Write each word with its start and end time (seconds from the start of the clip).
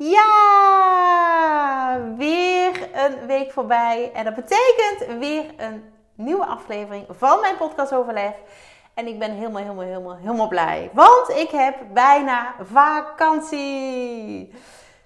Ja, 0.00 1.34
weer 2.16 2.88
een 2.92 3.26
week 3.26 3.52
voorbij. 3.52 4.10
En 4.14 4.24
dat 4.24 4.34
betekent 4.34 5.18
weer 5.18 5.44
een 5.56 5.92
nieuwe 6.14 6.44
aflevering 6.44 7.06
van 7.10 7.40
mijn 7.40 7.56
podcast 7.56 7.94
Overleg. 7.94 8.32
En 8.94 9.06
ik 9.06 9.18
ben 9.18 9.30
helemaal, 9.30 9.62
helemaal, 9.62 9.84
helemaal, 9.84 10.16
helemaal 10.16 10.48
blij. 10.48 10.90
Want 10.92 11.28
ik 11.28 11.50
heb 11.50 11.76
bijna 11.92 12.54
vakantie. 12.62 14.54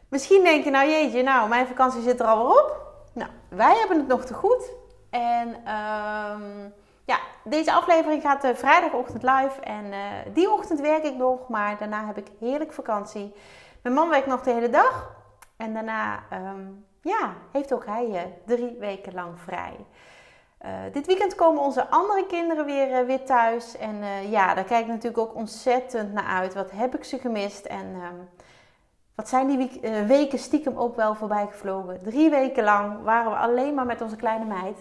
Misschien 0.08 0.44
denk 0.44 0.64
je, 0.64 0.70
nou 0.70 0.88
jeetje, 0.88 1.22
nou, 1.22 1.48
mijn 1.48 1.66
vakantie 1.66 2.02
zit 2.02 2.20
er 2.20 2.26
al 2.26 2.36
weer 2.36 2.62
op. 2.62 2.76
Nou, 3.12 3.30
wij 3.48 3.76
hebben 3.78 3.98
het 3.98 4.08
nog 4.08 4.24
te 4.24 4.34
goed. 4.34 4.70
En 5.10 5.48
um, 5.48 6.74
ja, 7.04 7.18
deze 7.44 7.72
aflevering 7.72 8.22
gaat 8.22 8.44
uh, 8.44 8.54
vrijdagochtend 8.54 9.22
live. 9.22 9.60
En 9.60 9.84
uh, 9.84 9.98
die 10.34 10.50
ochtend 10.50 10.80
werk 10.80 11.04
ik 11.04 11.16
nog, 11.16 11.48
maar 11.48 11.78
daarna 11.78 12.06
heb 12.06 12.16
ik 12.16 12.26
heerlijk 12.40 12.72
vakantie. 12.72 13.34
Mijn 13.82 13.94
man 13.94 14.08
werkt 14.08 14.26
nog 14.26 14.42
de 14.42 14.52
hele 14.52 14.70
dag. 14.70 15.14
En 15.56 15.74
daarna 15.74 16.22
um, 16.32 16.86
ja, 17.00 17.34
heeft 17.52 17.72
ook 17.72 17.86
hij 17.86 18.08
uh, 18.08 18.20
drie 18.44 18.76
weken 18.78 19.14
lang 19.14 19.40
vrij. 19.40 19.76
Uh, 20.64 20.70
dit 20.92 21.06
weekend 21.06 21.34
komen 21.34 21.62
onze 21.62 21.88
andere 21.88 22.26
kinderen 22.26 22.64
weer, 22.64 23.00
uh, 23.00 23.06
weer 23.06 23.24
thuis. 23.24 23.76
En 23.76 24.04
ja, 24.30 24.54
daar 24.54 24.64
kijk 24.64 24.80
ik 24.80 24.90
natuurlijk 24.90 25.18
ook 25.18 25.34
ontzettend 25.34 26.12
naar 26.12 26.24
uit. 26.24 26.54
Wat 26.54 26.70
heb 26.70 26.94
ik 26.94 27.04
ze 27.04 27.18
gemist? 27.18 27.64
En 27.64 27.86
um, 27.86 28.28
wat 29.14 29.28
zijn 29.28 29.46
die 29.46 29.80
weken 30.06 30.38
stiekem 30.38 30.78
ook 30.78 30.96
wel 30.96 31.14
voorbij 31.14 31.46
gevlogen? 31.50 32.02
Drie 32.02 32.30
weken 32.30 32.64
lang 32.64 33.02
waren 33.02 33.30
we 33.30 33.36
alleen 33.36 33.74
maar 33.74 33.86
met 33.86 34.00
onze 34.00 34.16
kleine 34.16 34.44
meid. 34.44 34.78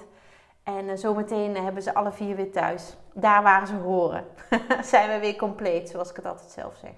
En 0.63 0.97
zometeen 0.97 1.55
hebben 1.55 1.83
ze 1.83 1.93
alle 1.93 2.11
vier 2.11 2.35
weer 2.35 2.51
thuis. 2.51 2.97
Daar 3.13 3.43
waar 3.43 3.67
ze 3.67 3.75
horen. 3.75 4.25
zijn 4.81 5.09
we 5.09 5.19
weer 5.19 5.35
compleet, 5.35 5.89
zoals 5.89 6.09
ik 6.09 6.15
het 6.15 6.25
altijd 6.25 6.51
zelf 6.51 6.75
zeg. 6.75 6.91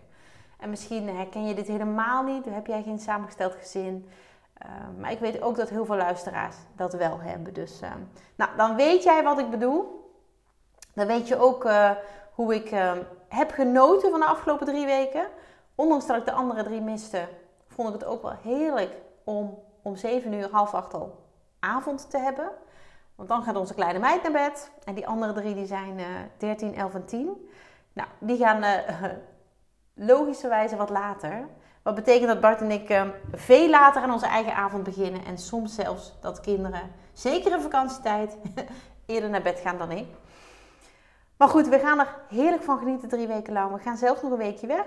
En 0.64 0.70
misschien 0.70 1.16
herken 1.16 1.48
je 1.48 1.54
dit 1.54 1.68
helemaal 1.68 2.24
niet. 2.24 2.46
Heb 2.46 2.68
jij 2.68 2.84
geen 2.84 3.00
samengesteld 3.00 3.54
gezin? 3.54 4.10
Uh, 4.66 4.70
maar 5.00 5.12
ik 5.12 5.20
weet 5.20 5.42
ook 5.42 5.56
dat 5.56 5.70
heel 5.70 5.86
veel 5.86 5.96
luisteraars 5.96 6.56
dat 6.76 6.94
wel 6.94 7.20
hebben. 7.20 7.54
Dus 7.54 7.82
uh, 7.82 7.92
nou, 8.36 8.52
dan 8.58 8.76
weet 8.76 9.04
jij 9.04 9.24
wat 9.24 9.40
ik 9.40 9.50
bedoel. 9.50 10.12
Dan 10.94 11.08
weet 11.08 11.28
je 11.28 11.38
ook 11.38 11.66
uh, 11.66 11.92
hoe 12.34 12.56
ik 12.56 12.72
ehm, 12.72 13.02
heb 13.28 13.52
genoten 13.52 14.10
van 14.12 14.20
de 14.20 14.26
afgelopen 14.26 14.66
drie 14.66 14.86
weken. 14.86 15.28
Ondanks 15.76 16.06
dat 16.06 16.18
ik 16.18 16.26
de 16.26 16.32
andere 16.32 16.64
drie 16.64 16.82
miste, 16.82 17.28
vond 17.68 17.88
ik 17.88 17.94
het 17.94 18.06
ook 18.06 18.22
wel 18.22 18.38
heerlijk 18.44 18.92
om 19.24 19.60
om 19.82 19.96
7 19.96 20.34
uur, 20.34 20.50
half 20.52 20.74
acht 20.74 20.94
al 20.94 21.26
avond 21.60 22.10
te 22.10 22.18
hebben. 22.18 22.50
Want 23.16 23.30
dan 23.30 23.44
gaat 23.44 23.56
onze 23.56 23.74
kleine 23.74 24.00
meid 24.00 24.24
naar 24.24 24.32
bed. 24.32 24.72
En 24.84 24.96
die 24.96 25.08
andere 25.08 25.34
drie 25.34 25.56
die 25.56 25.66
zijn 25.66 26.00
13, 26.38 26.76
11 26.76 26.94
en 26.94 27.06
10. 27.06 27.50
Nou, 27.94 28.08
die 28.20 28.38
gaan 28.38 28.64
logischerwijze 29.94 30.76
wat 30.76 30.90
later. 30.90 31.48
Wat 31.82 31.96
betekent 31.96 32.28
dat 32.28 32.40
Bart 32.40 32.62
en 32.62 32.72
ik 32.72 32.90
uh, 32.90 33.04
veel 33.32 33.70
later 33.70 34.02
aan 34.02 34.12
onze 34.12 34.26
eigen 34.26 34.56
avond 34.56 34.84
beginnen. 34.84 35.26
En 35.26 35.38
soms 35.38 35.76
zelfs 35.76 36.14
dat 36.22 36.40
kinderen, 36.40 36.92
zeker 37.14 37.52
in 37.52 37.62
vakantietijd, 37.62 38.38
eerder 39.06 39.30
naar 39.30 39.42
bed 39.42 39.60
gaan 39.60 39.78
dan 39.78 39.92
ik. 39.92 40.08
Maar 41.38 41.48
goed, 41.48 41.68
we 41.68 41.80
gaan 41.80 42.00
er 42.00 42.16
heerlijk 42.28 42.64
van 42.64 42.78
genieten 42.78 43.10
drie 43.10 43.28
weken 43.28 43.54
lang. 43.54 43.74
We 43.74 43.80
gaan 43.80 43.98
zelfs 43.98 44.22
nog 44.22 44.32
een 44.32 44.38
weekje 44.38 44.68
weg. 44.68 44.86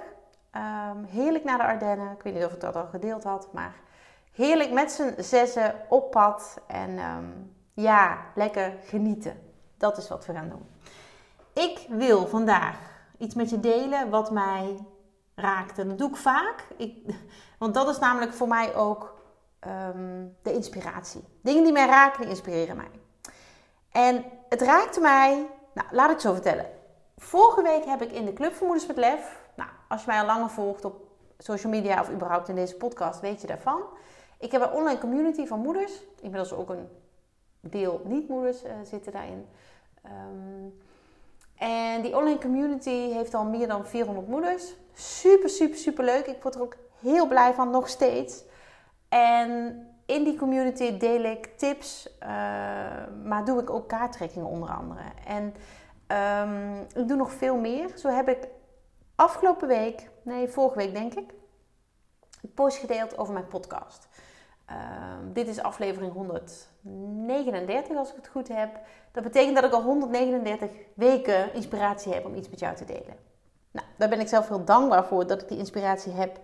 Um, 0.56 1.04
heerlijk 1.04 1.44
naar 1.44 1.58
de 1.58 1.64
Ardennen. 1.64 2.12
Ik 2.12 2.22
weet 2.22 2.34
niet 2.34 2.44
of 2.44 2.52
ik 2.52 2.60
dat 2.60 2.76
al 2.76 2.86
gedeeld 2.86 3.24
had, 3.24 3.48
maar 3.52 3.74
heerlijk 4.32 4.72
met 4.72 4.92
z'n 4.92 5.14
zessen 5.18 5.74
op 5.88 6.10
pad. 6.10 6.60
En 6.66 6.98
um, 6.98 7.54
ja, 7.72 8.18
lekker 8.34 8.72
genieten. 8.84 9.40
Dat 9.76 9.98
is 9.98 10.08
wat 10.08 10.26
we 10.26 10.32
gaan 10.32 10.48
doen. 10.48 10.66
Ik 11.52 11.86
wil 11.88 12.26
vandaag 12.26 12.76
iets 13.18 13.34
met 13.34 13.50
je 13.50 13.60
delen 13.60 14.10
wat 14.10 14.30
mij 14.30 14.76
raakte. 15.36 15.86
Dat 15.86 15.98
doe 15.98 16.10
ik 16.10 16.16
vaak. 16.16 16.64
Ik, 16.76 17.14
want 17.58 17.74
dat 17.74 17.88
is 17.88 17.98
namelijk 17.98 18.32
voor 18.32 18.48
mij 18.48 18.74
ook 18.74 19.14
um, 19.66 20.36
de 20.42 20.52
inspiratie. 20.52 21.24
Dingen 21.42 21.62
die 21.62 21.72
mij 21.72 21.86
raken, 21.86 22.28
inspireren 22.28 22.76
mij. 22.76 22.90
En 23.92 24.24
het 24.48 24.60
raakte 24.60 25.00
mij, 25.00 25.46
nou 25.74 25.88
laat 25.90 26.10
ik 26.10 26.20
zo 26.20 26.32
vertellen. 26.32 26.66
Vorige 27.16 27.62
week 27.62 27.84
heb 27.84 28.02
ik 28.02 28.12
in 28.12 28.24
de 28.24 28.32
Club 28.32 28.54
voor 28.54 28.66
Moeders 28.66 28.86
met 28.86 28.96
Lef, 28.96 29.40
nou 29.56 29.70
als 29.88 30.00
je 30.00 30.06
mij 30.10 30.20
al 30.20 30.26
langer 30.26 30.50
volgt 30.50 30.84
op 30.84 31.06
social 31.38 31.72
media 31.72 32.00
of 32.00 32.10
überhaupt 32.10 32.48
in 32.48 32.54
deze 32.54 32.76
podcast, 32.76 33.20
weet 33.20 33.40
je 33.40 33.46
daarvan. 33.46 33.82
Ik 34.38 34.52
heb 34.52 34.62
een 34.62 34.70
online 34.70 34.98
community 34.98 35.46
van 35.46 35.60
moeders. 35.60 36.02
Inmiddels 36.20 36.52
ook 36.52 36.70
een 36.70 36.88
deel 37.60 38.00
niet-moeders 38.04 38.64
uh, 38.64 38.70
zitten 38.82 39.12
daarin. 39.12 39.46
Um, 40.04 40.78
en 41.56 42.02
die 42.02 42.16
online 42.16 42.38
community 42.38 43.10
heeft 43.10 43.34
al 43.34 43.44
meer 43.44 43.68
dan 43.68 43.86
400 43.86 44.28
moeders. 44.28 44.74
Super, 44.98 45.48
super, 45.48 45.78
super 45.78 46.04
leuk. 46.04 46.26
Ik 46.26 46.42
word 46.42 46.54
er 46.54 46.60
ook 46.60 46.76
heel 47.00 47.28
blij 47.28 47.54
van, 47.54 47.70
nog 47.70 47.88
steeds. 47.88 48.44
En 49.08 49.80
in 50.06 50.24
die 50.24 50.36
community 50.36 50.96
deel 50.96 51.24
ik 51.24 51.46
tips, 51.58 52.08
uh, 52.22 52.28
maar 53.24 53.44
doe 53.44 53.60
ik 53.60 53.70
ook 53.70 53.88
kaarttrekkingen 53.88 54.46
onder 54.46 54.68
andere. 54.68 55.00
En 55.26 55.54
um, 56.48 56.80
ik 56.80 57.08
doe 57.08 57.16
nog 57.16 57.32
veel 57.32 57.56
meer. 57.56 57.98
Zo 57.98 58.08
heb 58.08 58.28
ik 58.28 58.48
afgelopen 59.14 59.68
week, 59.68 60.10
nee, 60.22 60.48
vorige 60.48 60.76
week 60.78 60.94
denk 60.94 61.14
ik, 61.14 61.34
een 62.42 62.52
post 62.54 62.78
gedeeld 62.78 63.18
over 63.18 63.32
mijn 63.32 63.48
podcast. 63.48 64.08
Uh, 64.70 64.76
dit 65.32 65.48
is 65.48 65.62
aflevering 65.62 66.12
139 66.12 67.96
als 67.96 68.10
ik 68.10 68.16
het 68.16 68.28
goed 68.28 68.48
heb. 68.48 68.80
Dat 69.12 69.22
betekent 69.22 69.54
dat 69.54 69.64
ik 69.64 69.72
al 69.72 69.82
139 69.82 70.70
weken 70.94 71.54
inspiratie 71.54 72.12
heb 72.12 72.24
om 72.24 72.34
iets 72.34 72.48
met 72.48 72.60
jou 72.60 72.76
te 72.76 72.84
delen. 72.84 73.35
Nou, 73.76 73.88
daar 73.96 74.08
ben 74.08 74.20
ik 74.20 74.28
zelf 74.28 74.48
heel 74.48 74.64
dankbaar 74.64 75.04
voor 75.04 75.26
dat 75.26 75.42
ik 75.42 75.48
die 75.48 75.58
inspiratie 75.58 76.12
heb. 76.12 76.38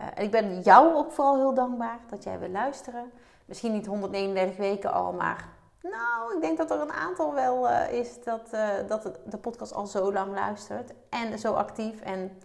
Uh, 0.00 0.06
en 0.14 0.22
ik 0.22 0.30
ben 0.30 0.60
jou 0.60 0.94
ook 0.94 1.12
vooral 1.12 1.36
heel 1.36 1.54
dankbaar 1.54 1.98
dat 2.08 2.24
jij 2.24 2.38
wil 2.38 2.48
luisteren. 2.48 3.12
Misschien 3.44 3.72
niet 3.72 3.86
139 3.86 4.56
weken 4.56 4.92
al, 4.92 5.12
maar 5.12 5.48
nou, 5.82 6.34
ik 6.34 6.40
denk 6.40 6.58
dat 6.58 6.70
er 6.70 6.80
een 6.80 6.92
aantal 6.92 7.34
wel 7.34 7.70
uh, 7.70 7.92
is 7.92 8.22
dat, 8.24 8.50
uh, 8.54 8.68
dat 8.88 9.18
de 9.24 9.38
podcast 9.38 9.74
al 9.74 9.86
zo 9.86 10.12
lang 10.12 10.34
luistert. 10.34 10.92
En 11.10 11.38
zo 11.38 11.52
actief. 11.52 12.00
En 12.00 12.38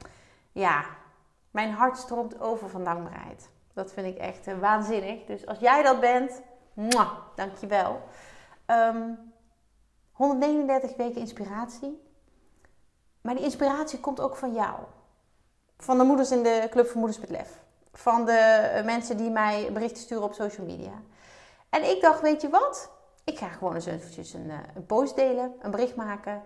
ja, 0.52 0.84
mijn 1.52 1.72
hart 1.72 1.98
stroomt 1.98 2.40
over 2.40 2.70
van 2.70 2.84
dankbaarheid. 2.84 3.50
Dat 3.74 3.92
vind 3.92 4.08
ik 4.08 4.18
echt 4.18 4.60
waanzinnig. 4.60 5.26
Dus 5.26 5.46
als 5.46 5.60
jij 5.60 5.84
dat 5.84 6.00
bent, 6.00 6.42
mwah, 6.74 7.12
dankjewel. 7.36 8.02
Um, 8.68 9.34
139 10.12 10.96
weken 10.96 11.22
inspiratie. 11.22 12.09
Maar 13.22 13.36
die 13.36 13.44
inspiratie 13.44 14.00
komt 14.00 14.20
ook 14.20 14.36
van 14.36 14.54
jou. 14.54 14.76
Van 15.78 15.98
de 15.98 16.04
moeders 16.04 16.32
in 16.32 16.44
de 16.44 16.68
Club 16.70 16.88
voor 16.88 16.98
Moeders 16.98 17.20
met 17.20 17.30
Lef. 17.30 17.60
Van 17.94 18.26
de 18.26 18.82
mensen 18.86 19.18
die 19.18 19.30
mij 19.30 19.70
berichten 19.74 20.02
sturen 20.02 20.24
op 20.24 20.34
social 20.34 20.66
media. 20.66 20.94
En 21.70 21.90
ik 21.90 22.02
dacht, 22.02 22.22
weet 22.22 22.42
je 22.42 22.50
wat? 22.50 22.92
Ik 23.24 23.38
ga 23.38 23.48
gewoon 23.48 23.76
eens 23.76 23.86
eventjes 23.86 24.34
een, 24.34 24.52
een 24.76 24.86
post 24.86 25.16
delen, 25.16 25.54
een 25.62 25.72
bericht 25.72 25.96
maken. 25.96 26.44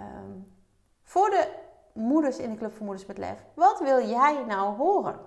Um, 0.00 0.58
voor 1.02 1.30
de 1.30 1.48
moeders 1.92 2.36
in 2.36 2.50
de 2.50 2.56
Club 2.56 2.74
voor 2.74 2.84
Moeders 2.84 3.06
met 3.06 3.18
Lef. 3.18 3.44
Wat 3.54 3.80
wil 3.80 4.08
jij 4.08 4.44
nou 4.46 4.76
horen? 4.76 5.20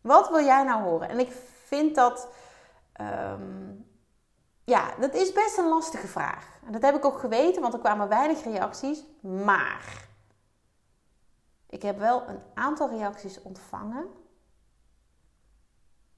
Wat 0.00 0.28
wil 0.28 0.44
jij 0.44 0.64
nou 0.64 0.82
horen? 0.82 1.08
En 1.08 1.18
ik 1.18 1.32
vind 1.64 1.94
dat. 1.94 2.28
Um, 3.00 3.86
ja, 4.64 4.94
dat 5.00 5.14
is 5.14 5.32
best 5.32 5.58
een 5.58 5.68
lastige 5.68 6.06
vraag. 6.06 6.46
En 6.66 6.72
dat 6.72 6.82
heb 6.82 6.94
ik 6.94 7.04
ook 7.04 7.18
geweten, 7.18 7.62
want 7.62 7.74
er 7.74 7.80
kwamen 7.80 8.08
weinig 8.08 8.44
reacties. 8.44 9.04
Maar 9.20 10.07
ik 11.68 11.82
heb 11.82 11.98
wel 11.98 12.28
een 12.28 12.40
aantal 12.54 12.88
reacties 12.88 13.42
ontvangen. 13.42 14.06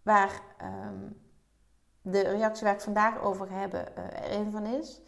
Waar 0.02 0.42
um, 0.62 1.20
de 2.02 2.20
reactie 2.20 2.64
waar 2.64 2.74
ik 2.74 2.80
vandaag 2.80 3.20
over 3.20 3.50
heb 3.50 3.74
uh, 3.74 3.80
er 3.80 4.32
een 4.32 4.50
van 4.50 4.66
is. 4.66 5.00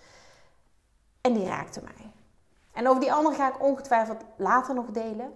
En 1.20 1.32
die 1.32 1.46
raakte 1.46 1.82
mij. 1.82 2.12
En 2.72 2.88
over 2.88 3.00
die 3.00 3.12
andere 3.12 3.36
ga 3.36 3.48
ik 3.48 3.62
ongetwijfeld 3.62 4.24
later 4.36 4.74
nog 4.74 4.86
delen. 4.86 5.32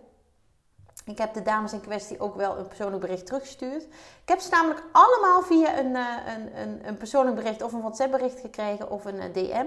Ik 1.05 1.19
heb 1.19 1.35
de 1.35 1.43
dames 1.43 1.73
in 1.73 1.81
kwestie 1.81 2.20
ook 2.20 2.37
wel 2.37 2.58
een 2.58 2.67
persoonlijk 2.67 3.00
bericht 3.00 3.26
teruggestuurd. 3.26 3.82
Ik 4.23 4.29
heb 4.29 4.41
ze 4.41 4.50
namelijk 4.50 4.82
allemaal 4.93 5.43
via 5.43 5.79
een, 5.79 5.94
een, 5.94 6.61
een, 6.61 6.88
een 6.88 6.97
persoonlijk 6.97 7.37
bericht 7.37 7.62
of 7.62 7.73
een 7.73 7.81
WhatsApp 7.81 8.11
bericht 8.11 8.41
gekregen 8.41 8.91
of 8.91 9.05
een 9.05 9.32
DM. 9.32 9.67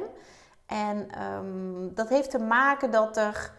En 0.65 1.23
um, 1.23 1.93
dat 1.93 2.09
heeft 2.09 2.29
te 2.29 2.39
maken 2.39 2.91
dat 2.91 3.17
er 3.17 3.53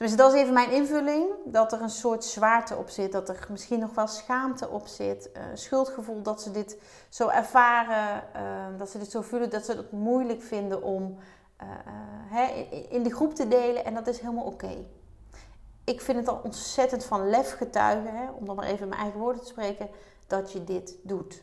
Dus 0.00 0.16
dat 0.16 0.32
is 0.32 0.40
even 0.40 0.52
mijn 0.52 0.70
invulling. 0.70 1.32
Dat 1.44 1.72
er 1.72 1.82
een 1.82 1.90
soort 1.90 2.24
zwaarte 2.24 2.76
op 2.76 2.88
zit. 2.88 3.12
Dat 3.12 3.28
er 3.28 3.46
misschien 3.50 3.78
nog 3.78 3.94
wel 3.94 4.06
schaamte 4.06 4.68
op 4.68 4.86
zit. 4.86 5.30
Uh, 5.36 5.42
schuldgevoel 5.54 6.22
dat 6.22 6.42
ze 6.42 6.50
dit 6.50 6.78
zo 7.08 7.28
ervaren. 7.28 8.24
Uh, 8.36 8.78
dat 8.78 8.90
ze 8.90 8.98
dit 8.98 9.10
zo 9.10 9.20
voelen. 9.20 9.50
Dat 9.50 9.64
ze 9.64 9.76
het 9.76 9.92
moeilijk 9.92 10.42
vinden 10.42 10.82
om 10.82 11.18
uh, 11.62 11.68
hè, 12.28 12.44
in 12.88 13.02
de 13.02 13.14
groep 13.14 13.34
te 13.34 13.48
delen. 13.48 13.84
En 13.84 13.94
dat 13.94 14.06
is 14.06 14.20
helemaal 14.20 14.44
oké. 14.44 14.86
Ik 15.84 16.00
vind 16.00 16.18
het 16.18 16.28
al 16.28 16.40
ontzettend 16.42 17.04
van 17.04 17.30
lef 17.30 17.56
getuigen. 17.56 18.16
Hè, 18.16 18.30
om 18.30 18.46
dan 18.46 18.56
maar 18.56 18.66
even 18.66 18.88
mijn 18.88 19.00
eigen 19.00 19.20
woorden 19.20 19.42
te 19.42 19.48
spreken. 19.48 19.88
Dat 20.26 20.52
je 20.52 20.64
dit 20.64 20.96
doet. 21.02 21.42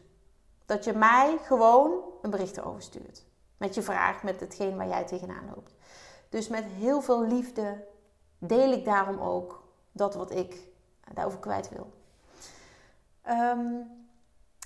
Dat 0.65 0.83
je 0.83 0.93
mij 0.93 1.37
gewoon 1.43 1.91
een 2.21 2.29
bericht 2.29 2.57
erover 2.57 2.81
stuurt. 2.81 3.25
Met 3.57 3.75
je 3.75 3.81
vraag, 3.81 4.23
met 4.23 4.39
hetgeen 4.39 4.77
waar 4.77 4.87
jij 4.87 5.03
tegenaan 5.03 5.51
loopt. 5.55 5.75
Dus 6.29 6.47
met 6.47 6.63
heel 6.63 7.01
veel 7.01 7.27
liefde 7.27 7.85
deel 8.37 8.71
ik 8.71 8.85
daarom 8.85 9.19
ook 9.19 9.63
dat 9.91 10.15
wat 10.15 10.31
ik 10.31 10.67
daarover 11.13 11.39
kwijt 11.39 11.69
wil. 11.69 11.93
Ehm, 13.21 13.75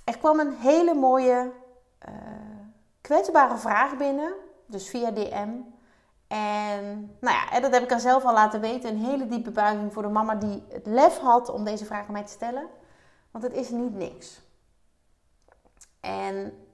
er 0.03 0.17
kwam 0.17 0.39
een 0.39 0.53
hele 0.53 0.93
mooie 0.93 1.51
uh, 2.09 2.15
kwetsbare 3.01 3.57
vraag 3.57 3.97
binnen, 3.97 4.33
dus 4.65 4.89
via 4.89 5.11
DM. 5.11 5.49
En 6.27 7.15
nou 7.19 7.35
ja, 7.35 7.59
dat 7.59 7.73
heb 7.73 7.83
ik 7.83 7.89
haar 7.89 7.99
zelf 7.99 8.25
al 8.25 8.33
laten 8.33 8.61
weten. 8.61 8.89
Een 8.89 9.05
hele 9.05 9.27
diepe 9.27 9.51
buiging 9.51 9.93
voor 9.93 10.01
de 10.01 10.07
mama 10.09 10.35
die 10.35 10.63
het 10.69 10.85
lef 10.85 11.17
had 11.17 11.49
om 11.49 11.63
deze 11.63 11.85
vraag 11.85 12.05
aan 12.05 12.11
mij 12.11 12.25
te 12.25 12.31
stellen. 12.31 12.67
Want 13.31 13.43
het 13.43 13.53
is 13.53 13.69
niet 13.69 13.93
niks. 13.93 14.41
En 15.99 16.65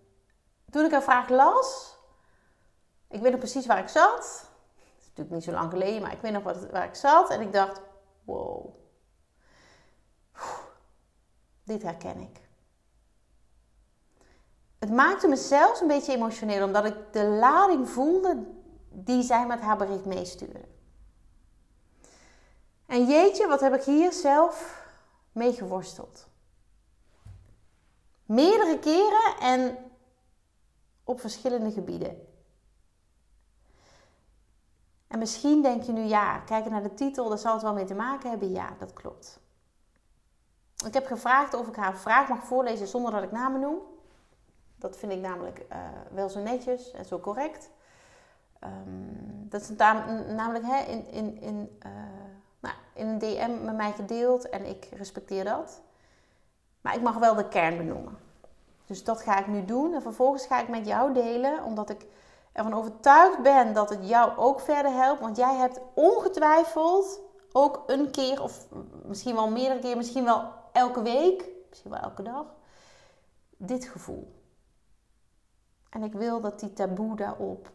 toen 0.70 0.86
ik 0.86 0.92
haar 0.92 1.04
vraag 1.04 1.30
las, 1.30 1.98
ik 3.08 3.22
weet 3.22 3.32
nog 3.32 3.40
precies 3.40 3.66
waar 3.66 3.80
ik 3.80 3.88
zat 3.88 4.50
natuurlijk 5.18 5.46
niet 5.46 5.56
zo 5.56 5.62
lang 5.62 5.72
geleden, 5.72 6.02
maar 6.02 6.12
ik 6.14 6.22
weet 6.22 6.32
nog 6.32 6.44
wat, 6.44 6.70
waar 6.70 6.88
ik 6.88 6.96
zat. 6.96 7.30
En 7.30 7.42
ik 7.42 7.54
dacht, 7.54 7.82
wow, 8.24 8.76
dit 11.64 11.84
herken 11.84 12.20
ik. 12.20 12.42
Het 14.80 14.92
maakte 14.92 15.28
me 15.28 15.36
zelfs 15.36 15.82
een 15.82 15.88
beetje 15.88 16.14
emotioneel, 16.14 16.66
omdat 16.66 16.86
ik 16.86 16.96
de 17.12 17.24
lading 17.24 17.90
voelde 17.90 18.46
die 18.90 19.24
zij 19.24 19.48
met 19.48 19.60
haar 19.60 19.78
bericht 19.78 20.06
meestuurde. 20.06 20.62
En 22.86 23.06
jeetje, 23.06 23.48
wat 23.48 23.60
heb 23.60 23.74
ik 23.74 23.84
hier 23.84 24.14
zelf 24.14 24.86
mee 25.32 25.54
geworsteld. 25.54 26.28
Meerdere 28.26 28.80
keren 28.80 29.36
en 29.40 29.78
op 31.04 31.20
verschillende 31.20 31.72
gebieden. 31.72 32.27
En 35.08 35.20
misschien 35.20 35.62
denk 35.62 35.84
je 35.84 35.92
nu, 35.92 36.02
ja, 36.02 36.40
kijken 36.40 36.72
naar 36.72 36.84
de 36.84 36.94
titel, 36.94 37.30
daar 37.30 37.38
zal 37.38 37.54
het 37.54 37.62
wel 37.62 37.74
mee 37.74 37.86
te 37.86 37.96
maken 37.96 38.30
hebben. 38.30 38.52
Ja, 38.52 38.70
dat 38.80 38.94
klopt. 38.94 39.40
Ik 40.86 40.94
heb 40.94 41.06
gevraagd 41.06 41.54
of 41.54 41.68
ik 41.68 41.76
haar 41.76 41.98
vraag 41.98 42.28
mag 42.28 42.44
voorlezen 42.44 42.88
zonder 42.88 43.12
dat 43.12 43.24
ik 43.24 43.32
namen 43.32 43.60
noem. 43.60 43.78
Dat 44.76 44.98
vind 44.98 45.12
ik 45.12 45.20
namelijk 45.20 45.66
uh, 45.72 45.78
wel 46.12 46.30
zo 46.30 46.40
netjes 46.40 46.92
en 46.92 47.06
zo 47.06 47.20
correct. 47.20 47.70
Um, 48.64 49.48
dat 49.50 49.62
is 49.62 49.70
namelijk 50.28 50.66
hè, 50.66 50.84
in, 50.84 51.12
in, 51.12 51.42
in, 51.42 51.78
uh, 51.86 51.92
nou, 52.60 52.76
in 52.94 53.08
een 53.08 53.20
DM 53.20 53.66
met 53.66 53.76
mij 53.76 53.92
gedeeld 53.92 54.50
en 54.50 54.66
ik 54.66 54.88
respecteer 54.94 55.44
dat. 55.44 55.82
Maar 56.82 56.96
ik 56.96 57.02
mag 57.02 57.18
wel 57.18 57.36
de 57.36 57.48
kern 57.48 57.78
benoemen. 57.78 58.18
Dus 58.86 59.04
dat 59.04 59.22
ga 59.22 59.40
ik 59.40 59.48
nu 59.48 59.66
doen. 59.66 59.94
En 59.94 60.02
vervolgens 60.02 60.46
ga 60.46 60.62
ik 60.62 60.68
met 60.68 60.86
jou 60.86 61.14
delen, 61.14 61.64
omdat 61.64 61.90
ik 61.90 62.06
ervan 62.58 62.74
overtuigd 62.74 63.42
ben 63.42 63.74
dat 63.74 63.90
het 63.90 64.08
jou 64.08 64.38
ook 64.38 64.60
verder 64.60 64.92
helpt. 64.92 65.22
Want 65.22 65.38
jij 65.38 65.56
hebt 65.56 65.80
ongetwijfeld 65.94 67.22
ook 67.52 67.84
een 67.88 68.12
keer, 68.12 68.42
of 68.42 68.68
misschien 69.06 69.36
wel 69.36 69.50
meerdere 69.50 69.80
keer, 69.80 69.98
misschien 69.98 70.24
wel 70.24 70.52
elke 70.72 71.02
week, 71.02 71.50
misschien 71.70 71.92
wel 71.92 72.00
elke 72.00 72.22
dag, 72.22 72.46
dit 73.58 73.86
gevoel. 73.86 74.42
En 75.90 76.04
ik 76.04 76.14
wil 76.14 76.42
dat 76.42 76.60
die 76.60 76.74
taboe 76.74 77.16
daarop 77.16 77.72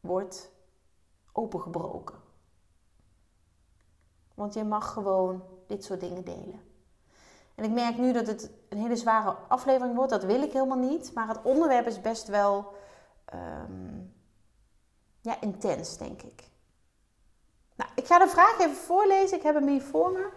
wordt 0.00 0.50
opengebroken. 1.32 2.20
Want 4.34 4.54
je 4.54 4.64
mag 4.64 4.92
gewoon 4.92 5.42
dit 5.66 5.84
soort 5.84 6.00
dingen 6.00 6.24
delen. 6.24 6.71
En 7.54 7.64
ik 7.64 7.70
merk 7.70 7.98
nu 7.98 8.12
dat 8.12 8.26
het 8.26 8.50
een 8.68 8.78
hele 8.78 8.96
zware 8.96 9.36
aflevering 9.48 9.96
wordt. 9.96 10.10
Dat 10.10 10.24
wil 10.24 10.42
ik 10.42 10.52
helemaal 10.52 10.78
niet. 10.78 11.14
Maar 11.14 11.28
het 11.28 11.42
onderwerp 11.42 11.86
is 11.86 12.00
best 12.00 12.28
wel 12.28 12.74
ehm, 13.24 14.00
ja, 15.20 15.40
intens, 15.40 15.96
denk 15.96 16.22
ik. 16.22 16.50
Nou, 17.74 17.90
ik 17.94 18.06
ga 18.06 18.18
de 18.18 18.28
vraag 18.28 18.58
even 18.58 18.76
voorlezen. 18.76 19.36
Ik 19.36 19.42
heb 19.42 19.54
hem 19.54 19.68
hier 19.68 19.82
voor 19.82 20.12
me. 20.12 20.28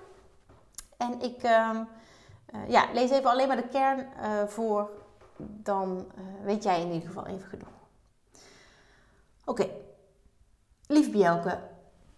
En 0.98 1.22
ik 1.22 1.44
uh, 1.44 1.80
ja, 2.68 2.88
lees 2.94 3.10
even 3.10 3.30
alleen 3.30 3.48
maar 3.48 3.56
de 3.56 3.68
kern 3.68 4.00
uh, 4.00 4.44
voor. 4.48 4.90
Dan 5.38 6.12
uh, 6.18 6.46
weet 6.46 6.64
jij 6.64 6.82
in 6.82 6.92
ieder 6.92 7.08
geval 7.08 7.26
even 7.26 7.48
genoeg. 7.50 7.68
Oké. 9.46 9.62
Okay. 9.62 9.84
Lief 10.88 11.12
Bjelke, 11.12 11.60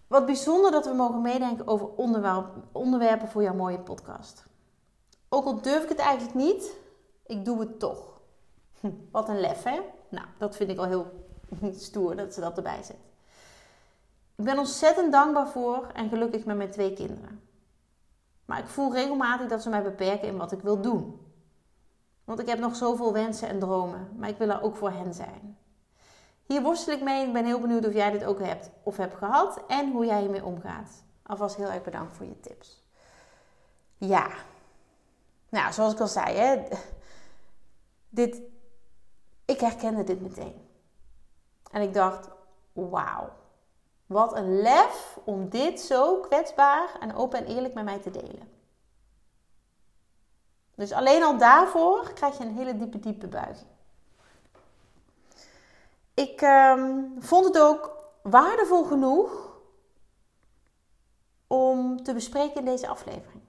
wat 0.06 0.26
bijzonder 0.26 0.70
dat 0.70 0.86
we 0.86 0.92
mogen 0.92 1.22
meedenken 1.22 1.66
over 1.66 1.88
onderwerpen 2.72 3.28
voor 3.28 3.42
jouw 3.42 3.54
mooie 3.54 3.78
podcast. 3.78 4.47
Ook 5.28 5.44
al 5.44 5.62
durf 5.62 5.82
ik 5.82 5.88
het 5.88 5.98
eigenlijk 5.98 6.34
niet, 6.34 6.76
ik 7.26 7.44
doe 7.44 7.60
het 7.60 7.78
toch. 7.78 8.20
Wat 9.10 9.28
een 9.28 9.40
lef, 9.40 9.62
hè? 9.62 9.80
Nou, 10.08 10.26
dat 10.38 10.56
vind 10.56 10.70
ik 10.70 10.78
al 10.78 10.84
heel 10.84 11.06
stoer 11.72 12.16
dat 12.16 12.34
ze 12.34 12.40
dat 12.40 12.56
erbij 12.56 12.82
zet. 12.82 12.96
Ik 14.36 14.44
ben 14.44 14.58
ontzettend 14.58 15.12
dankbaar 15.12 15.48
voor 15.48 15.86
en 15.94 16.08
gelukkig 16.08 16.44
met 16.44 16.56
mijn 16.56 16.70
twee 16.70 16.92
kinderen. 16.92 17.42
Maar 18.44 18.58
ik 18.58 18.66
voel 18.68 18.92
regelmatig 18.92 19.48
dat 19.48 19.62
ze 19.62 19.68
mij 19.68 19.82
beperken 19.82 20.28
in 20.28 20.36
wat 20.36 20.52
ik 20.52 20.60
wil 20.60 20.80
doen. 20.80 21.20
Want 22.24 22.40
ik 22.40 22.48
heb 22.48 22.58
nog 22.58 22.76
zoveel 22.76 23.12
wensen 23.12 23.48
en 23.48 23.58
dromen, 23.58 24.08
maar 24.16 24.28
ik 24.28 24.38
wil 24.38 24.48
er 24.48 24.62
ook 24.62 24.76
voor 24.76 24.90
hen 24.90 25.14
zijn. 25.14 25.58
Hier 26.46 26.62
worstel 26.62 26.94
ik 26.94 27.02
mee 27.02 27.20
en 27.20 27.26
ik 27.26 27.32
ben 27.32 27.44
heel 27.44 27.60
benieuwd 27.60 27.86
of 27.86 27.92
jij 27.92 28.10
dit 28.10 28.24
ook 28.24 28.40
hebt 28.40 28.70
of 28.82 28.96
hebt 28.96 29.14
gehad 29.14 29.60
en 29.66 29.92
hoe 29.92 30.04
jij 30.04 30.20
hiermee 30.20 30.44
omgaat. 30.44 31.04
Alvast 31.22 31.56
heel 31.56 31.70
erg 31.70 31.82
bedankt 31.82 32.16
voor 32.16 32.26
je 32.26 32.40
tips. 32.40 32.82
Ja, 33.96 34.30
nou, 35.48 35.72
zoals 35.72 35.92
ik 35.92 36.00
al 36.00 36.08
zei, 36.08 36.36
hè, 36.36 36.62
dit, 38.08 38.40
ik 39.44 39.60
herkende 39.60 40.04
dit 40.04 40.20
meteen. 40.20 40.68
En 41.70 41.82
ik 41.82 41.94
dacht, 41.94 42.28
wauw, 42.72 43.30
wat 44.06 44.36
een 44.36 44.60
lef 44.60 45.18
om 45.24 45.48
dit 45.48 45.80
zo 45.80 46.20
kwetsbaar 46.20 46.96
en 47.00 47.14
open 47.14 47.38
en 47.38 47.46
eerlijk 47.46 47.74
met 47.74 47.84
mij 47.84 47.98
te 47.98 48.10
delen. 48.10 48.56
Dus 50.74 50.92
alleen 50.92 51.22
al 51.22 51.38
daarvoor 51.38 52.12
krijg 52.12 52.38
je 52.38 52.44
een 52.44 52.56
hele 52.56 52.76
diepe, 52.76 52.98
diepe 52.98 53.26
buiging. 53.26 53.70
Ik 56.14 56.40
ehm, 56.40 57.04
vond 57.18 57.44
het 57.44 57.58
ook 57.58 57.96
waardevol 58.22 58.84
genoeg 58.84 59.60
om 61.46 62.02
te 62.02 62.14
bespreken 62.14 62.58
in 62.58 62.64
deze 62.64 62.88
aflevering. 62.88 63.42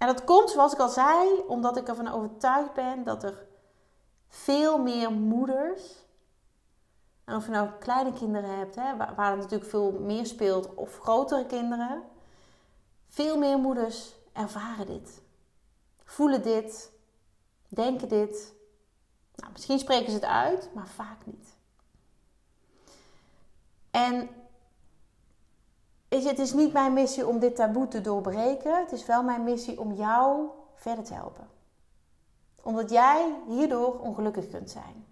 En 0.00 0.06
dat 0.06 0.24
komt, 0.24 0.50
zoals 0.50 0.72
ik 0.72 0.78
al 0.78 0.88
zei, 0.88 1.42
omdat 1.46 1.76
ik 1.76 1.88
ervan 1.88 2.08
overtuigd 2.08 2.72
ben 2.72 3.04
dat 3.04 3.24
er 3.24 3.46
veel 4.28 4.78
meer 4.78 5.12
moeders, 5.12 6.04
en 7.24 7.36
of 7.36 7.44
je 7.44 7.50
nou 7.50 7.70
kleine 7.78 8.12
kinderen 8.12 8.58
hebt, 8.58 8.74
hè, 8.74 8.96
waar, 8.96 9.30
het 9.30 9.40
natuurlijk 9.40 9.70
veel 9.70 9.92
meer 9.92 10.26
speelt, 10.26 10.74
of 10.74 10.98
grotere 10.98 11.46
kinderen, 11.46 12.02
veel 13.08 13.38
meer 13.38 13.58
moeders 13.58 14.14
ervaren 14.32 14.86
dit. 14.86 15.22
Voelen 16.04 16.42
dit, 16.42 16.92
denken 17.68 18.08
dit. 18.08 18.54
Nou, 19.34 19.52
misschien 19.52 19.78
spreken 19.78 20.10
ze 20.10 20.14
het 20.14 20.24
uit, 20.24 20.70
maar 20.74 20.88
vaak 20.88 21.26
niet. 21.26 21.56
En 23.90 24.28
het 26.10 26.38
is 26.38 26.52
niet 26.52 26.72
mijn 26.72 26.92
missie 26.92 27.26
om 27.26 27.38
dit 27.38 27.56
taboe 27.56 27.88
te 27.88 28.00
doorbreken. 28.00 28.80
Het 28.80 28.92
is 28.92 29.06
wel 29.06 29.22
mijn 29.22 29.44
missie 29.44 29.80
om 29.80 29.92
jou 29.92 30.48
verder 30.74 31.04
te 31.04 31.14
helpen. 31.14 31.48
Omdat 32.62 32.90
jij 32.90 33.34
hierdoor 33.46 34.00
ongelukkig 34.00 34.48
kunt 34.48 34.70
zijn. 34.70 35.04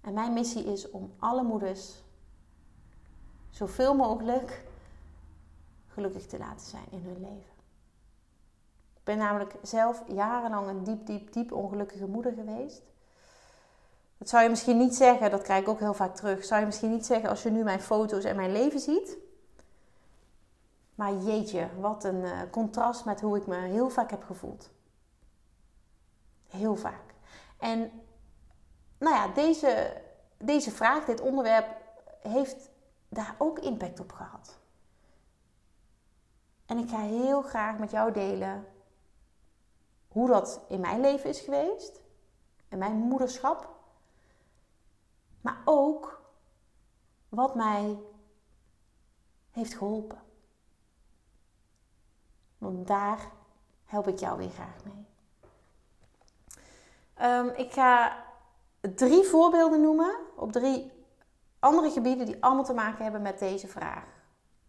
En 0.00 0.12
mijn 0.12 0.32
missie 0.32 0.64
is 0.64 0.90
om 0.90 1.12
alle 1.18 1.42
moeders 1.42 2.02
zoveel 3.50 3.94
mogelijk 3.94 4.64
gelukkig 5.86 6.26
te 6.26 6.38
laten 6.38 6.66
zijn 6.66 6.86
in 6.90 7.02
hun 7.02 7.20
leven. 7.20 7.52
Ik 8.94 9.04
ben 9.04 9.18
namelijk 9.18 9.54
zelf 9.62 10.02
jarenlang 10.06 10.68
een 10.68 10.84
diep, 10.84 11.06
diep, 11.06 11.32
diep 11.32 11.52
ongelukkige 11.52 12.06
moeder 12.06 12.32
geweest. 12.32 12.82
Dat 14.20 14.28
zou 14.28 14.42
je 14.42 14.48
misschien 14.48 14.78
niet 14.78 14.94
zeggen, 14.94 15.30
dat 15.30 15.42
krijg 15.42 15.62
ik 15.62 15.68
ook 15.68 15.78
heel 15.78 15.94
vaak 15.94 16.16
terug. 16.16 16.44
Zou 16.44 16.60
je 16.60 16.66
misschien 16.66 16.90
niet 16.90 17.06
zeggen 17.06 17.28
als 17.28 17.42
je 17.42 17.50
nu 17.50 17.62
mijn 17.62 17.80
foto's 17.80 18.24
en 18.24 18.36
mijn 18.36 18.52
leven 18.52 18.80
ziet. 18.80 19.16
Maar 20.94 21.14
jeetje, 21.14 21.68
wat 21.78 22.04
een 22.04 22.22
uh, 22.22 22.40
contrast 22.50 23.04
met 23.04 23.20
hoe 23.20 23.36
ik 23.36 23.46
me 23.46 23.56
heel 23.56 23.90
vaak 23.90 24.10
heb 24.10 24.24
gevoeld. 24.24 24.70
Heel 26.48 26.76
vaak. 26.76 27.14
En 27.58 27.90
nou 28.98 29.14
ja, 29.14 29.28
deze, 29.28 30.02
deze 30.38 30.70
vraag, 30.70 31.04
dit 31.04 31.20
onderwerp, 31.20 31.76
heeft 32.22 32.70
daar 33.08 33.34
ook 33.38 33.58
impact 33.58 34.00
op 34.00 34.12
gehad. 34.12 34.58
En 36.66 36.78
ik 36.78 36.88
ga 36.88 37.00
heel 37.00 37.42
graag 37.42 37.78
met 37.78 37.90
jou 37.90 38.12
delen 38.12 38.66
hoe 40.08 40.28
dat 40.28 40.60
in 40.68 40.80
mijn 40.80 41.00
leven 41.00 41.30
is 41.30 41.40
geweest, 41.40 42.00
in 42.68 42.78
mijn 42.78 42.96
moederschap, 42.96 43.78
maar 45.40 45.62
ook 45.64 46.22
wat 47.28 47.54
mij 47.54 47.98
heeft 49.50 49.74
geholpen. 49.74 50.22
Want 52.58 52.86
daar 52.86 53.30
help 53.84 54.08
ik 54.08 54.18
jou 54.18 54.38
weer 54.38 54.50
graag 54.50 54.84
mee. 54.84 55.06
Ehm, 57.14 57.48
ik 57.48 57.72
ga 57.72 58.24
drie 58.80 59.24
voorbeelden 59.24 59.80
noemen 59.80 60.16
op 60.36 60.52
drie 60.52 60.92
andere 61.58 61.90
gebieden 61.90 62.26
die 62.26 62.42
allemaal 62.42 62.64
te 62.64 62.74
maken 62.74 63.02
hebben 63.02 63.22
met 63.22 63.38
deze 63.38 63.68
vraag. 63.68 64.04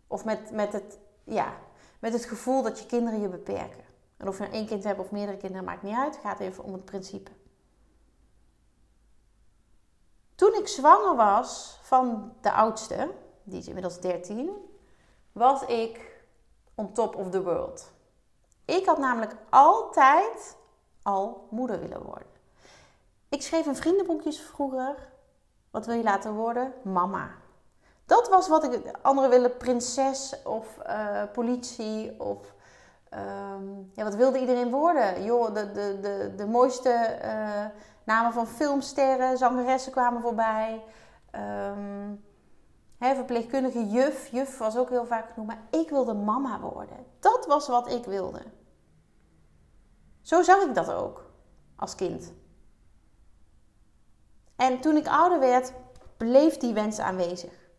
Of 0.07 0.25
met, 0.25 0.51
met, 0.51 0.73
het, 0.73 0.99
ja, 1.23 1.53
met 1.99 2.13
het 2.13 2.25
gevoel 2.25 2.61
dat 2.61 2.79
je 2.79 2.85
kinderen 2.85 3.21
je 3.21 3.27
beperken. 3.27 3.83
En 4.17 4.27
of 4.27 4.37
je 4.37 4.43
nou 4.43 4.55
één 4.55 4.67
kind 4.67 4.83
hebt 4.83 4.99
of 4.99 5.11
meerdere 5.11 5.37
kinderen, 5.37 5.65
maakt 5.65 5.83
niet 5.83 5.95
uit. 5.95 6.15
Het 6.15 6.23
gaat 6.23 6.39
even 6.39 6.63
om 6.63 6.73
het 6.73 6.85
principe. 6.85 7.31
Toen 10.51 10.59
ik 10.59 10.67
zwanger 10.67 11.15
was 11.15 11.79
van 11.81 12.33
de 12.41 12.51
oudste, 12.51 13.11
die 13.43 13.59
is 13.59 13.67
inmiddels 13.67 13.99
13, 13.99 14.51
was 15.31 15.65
ik 15.65 16.23
on 16.75 16.93
top 16.93 17.15
of 17.15 17.29
the 17.29 17.43
world. 17.43 17.91
Ik 18.65 18.85
had 18.85 18.97
namelijk 18.97 19.35
altijd 19.49 20.57
al 21.01 21.47
moeder 21.49 21.79
willen 21.79 22.03
worden. 22.03 22.27
Ik 23.29 23.41
schreef 23.41 23.65
in 23.65 23.75
vriendenboekjes 23.75 24.41
vroeger: 24.41 24.95
Wat 25.69 25.85
wil 25.85 25.95
je 25.95 26.03
laten 26.03 26.33
worden? 26.33 26.73
Mama. 26.83 27.31
Dat 28.05 28.29
was 28.29 28.47
wat 28.47 28.63
ik. 28.63 28.97
Anderen 29.01 29.29
willen 29.29 29.57
prinses 29.57 30.35
of 30.43 30.77
uh, 30.87 31.23
politie 31.33 32.19
of. 32.19 32.53
Um, 33.13 33.91
ja, 33.93 34.03
wat 34.03 34.15
wilde 34.15 34.39
iedereen 34.39 34.69
worden? 34.69 35.23
Joh, 35.23 35.53
de, 35.53 35.71
de, 35.71 35.97
de, 36.01 36.33
de 36.35 36.45
mooiste 36.45 37.19
uh, 37.23 37.65
namen 38.11 38.33
van 38.33 38.47
filmsterren, 38.47 39.37
zangeressen 39.37 39.91
kwamen 39.91 40.21
voorbij. 40.21 40.83
Hè, 42.97 43.15
verpleegkundige 43.15 43.89
juf. 43.89 44.27
Juf 44.27 44.57
was 44.57 44.77
ook 44.77 44.89
heel 44.89 45.05
vaak 45.05 45.29
genoemd. 45.29 45.47
Maar 45.47 45.81
ik 45.81 45.89
wilde 45.89 46.13
mama 46.13 46.59
worden. 46.59 47.05
Dat 47.19 47.45
was 47.45 47.67
wat 47.67 47.91
ik 47.91 48.05
wilde. 48.05 48.41
Zo 50.21 50.41
zag 50.41 50.61
ik 50.61 50.75
dat 50.75 50.91
ook 50.91 51.25
als 51.75 51.95
kind. 51.95 52.33
En 54.55 54.81
toen 54.81 54.95
ik 54.95 55.07
ouder 55.07 55.39
werd, 55.39 55.73
bleef 56.17 56.57
die 56.57 56.73
wens 56.73 56.99
aanwezig. 56.99 57.69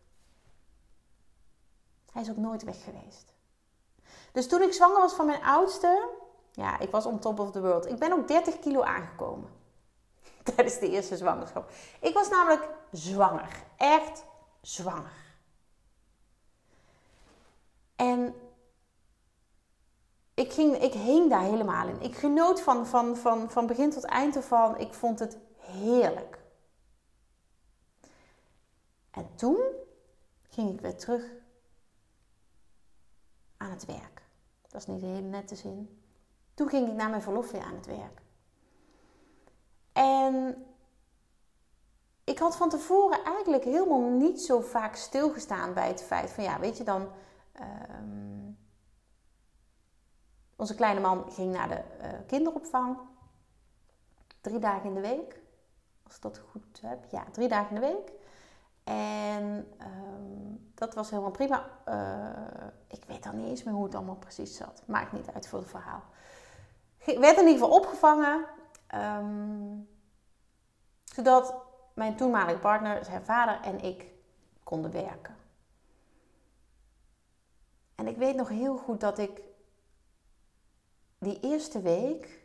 Hij 2.12 2.22
is 2.22 2.30
ook 2.30 2.36
nooit 2.36 2.64
weg 2.64 2.84
geweest. 2.84 3.34
Dus 4.32 4.48
toen 4.48 4.62
ik 4.62 4.72
zwanger 4.72 5.00
was 5.00 5.14
van 5.14 5.26
mijn 5.26 5.42
oudste, 5.42 6.08
ja, 6.52 6.78
ik 6.78 6.90
was 6.90 7.06
on 7.06 7.18
top 7.18 7.40
of 7.40 7.50
the 7.50 7.60
world. 7.60 7.86
Ik 7.86 7.98
ben 7.98 8.12
ook 8.12 8.28
30 8.28 8.58
kilo 8.58 8.82
aangekomen 8.82 9.60
tijdens 10.54 10.78
de 10.78 10.90
eerste 10.90 11.16
zwangerschap. 11.16 11.70
Ik 12.00 12.14
was 12.14 12.28
namelijk 12.28 12.68
zwanger, 12.90 13.62
echt 13.76 14.24
zwanger. 14.60 15.20
En 17.96 18.34
ik, 20.34 20.52
ging, 20.52 20.76
ik 20.76 20.92
hing 20.92 21.30
daar 21.30 21.42
helemaal 21.42 21.88
in. 21.88 22.00
Ik 22.00 22.16
genoot 22.16 22.60
van, 22.60 22.86
van, 22.86 23.16
van, 23.16 23.50
van 23.50 23.66
begin 23.66 23.90
tot 23.90 24.04
eind 24.04 24.36
ervan. 24.36 24.78
Ik 24.78 24.94
vond 24.94 25.18
het 25.18 25.38
heerlijk. 25.56 26.38
En 29.10 29.34
toen 29.34 29.58
ging 30.48 30.70
ik 30.70 30.80
weer 30.80 30.96
terug 30.96 31.24
aan 33.56 33.70
het 33.70 33.84
werk. 33.84 34.22
Dat 34.68 34.80
is 34.80 34.86
niet 34.86 35.02
een 35.02 35.08
hele 35.08 35.28
nette 35.28 35.56
zin. 35.56 36.02
Toen 36.54 36.68
ging 36.68 36.88
ik 36.88 36.94
na 36.94 37.08
mijn 37.08 37.22
verlof 37.22 37.50
weer 37.50 37.62
aan 37.62 37.74
het 37.74 37.86
werk. 37.86 38.21
En 39.92 40.64
ik 42.24 42.38
had 42.38 42.56
van 42.56 42.68
tevoren 42.68 43.24
eigenlijk 43.24 43.64
helemaal 43.64 44.10
niet 44.10 44.42
zo 44.42 44.60
vaak 44.60 44.96
stilgestaan 44.96 45.74
bij 45.74 45.88
het 45.88 46.02
feit 46.02 46.30
van 46.30 46.44
ja, 46.44 46.58
weet 46.58 46.76
je 46.76 46.84
dan. 46.84 47.08
Ehm, 47.52 48.50
onze 50.56 50.74
kleine 50.74 51.00
man 51.00 51.32
ging 51.32 51.52
naar 51.52 51.68
de 51.68 51.82
uh, 52.02 52.08
kinderopvang. 52.26 52.98
Drie 54.40 54.58
dagen 54.58 54.88
in 54.88 54.94
de 54.94 55.00
week. 55.00 55.40
Als 56.02 56.16
ik 56.16 56.22
dat 56.22 56.38
goed 56.50 56.80
heb. 56.80 57.04
Ja, 57.10 57.24
drie 57.32 57.48
dagen 57.48 57.76
in 57.76 57.80
de 57.80 57.86
week. 57.86 58.12
En 58.84 59.72
um, 59.80 60.70
dat 60.74 60.94
was 60.94 61.10
helemaal 61.10 61.30
prima. 61.30 61.70
Uh, 61.88 62.66
ik 62.88 63.04
weet 63.04 63.22
dan 63.22 63.36
niet 63.36 63.48
eens 63.48 63.62
meer 63.62 63.74
hoe 63.74 63.84
het 63.84 63.94
allemaal 63.94 64.16
precies 64.16 64.56
zat. 64.56 64.82
Maakt 64.86 65.12
niet 65.12 65.30
uit 65.34 65.48
voor 65.48 65.58
het 65.58 65.68
verhaal. 65.68 66.02
Ik 66.98 67.18
werd 67.18 67.38
in 67.38 67.46
ieder 67.46 67.60
geval 67.60 67.76
opgevangen. 67.76 68.44
Um, 68.94 69.88
zodat 71.04 71.54
mijn 71.94 72.16
toenmalige 72.16 72.58
partner, 72.58 73.04
zijn 73.04 73.24
vader 73.24 73.60
en 73.60 73.80
ik 73.80 74.06
konden 74.62 74.90
werken. 74.90 75.36
En 77.94 78.06
ik 78.06 78.16
weet 78.16 78.36
nog 78.36 78.48
heel 78.48 78.76
goed 78.76 79.00
dat 79.00 79.18
ik 79.18 79.40
die 81.18 81.40
eerste 81.40 81.80
week 81.80 82.40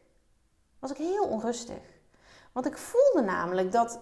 was 0.79 0.91
ik 0.91 0.97
heel 0.97 1.27
onrustig. 1.27 1.95
Want 2.51 2.65
ik 2.65 2.77
voelde 2.77 3.21
namelijk 3.21 3.71
dat 3.71 4.01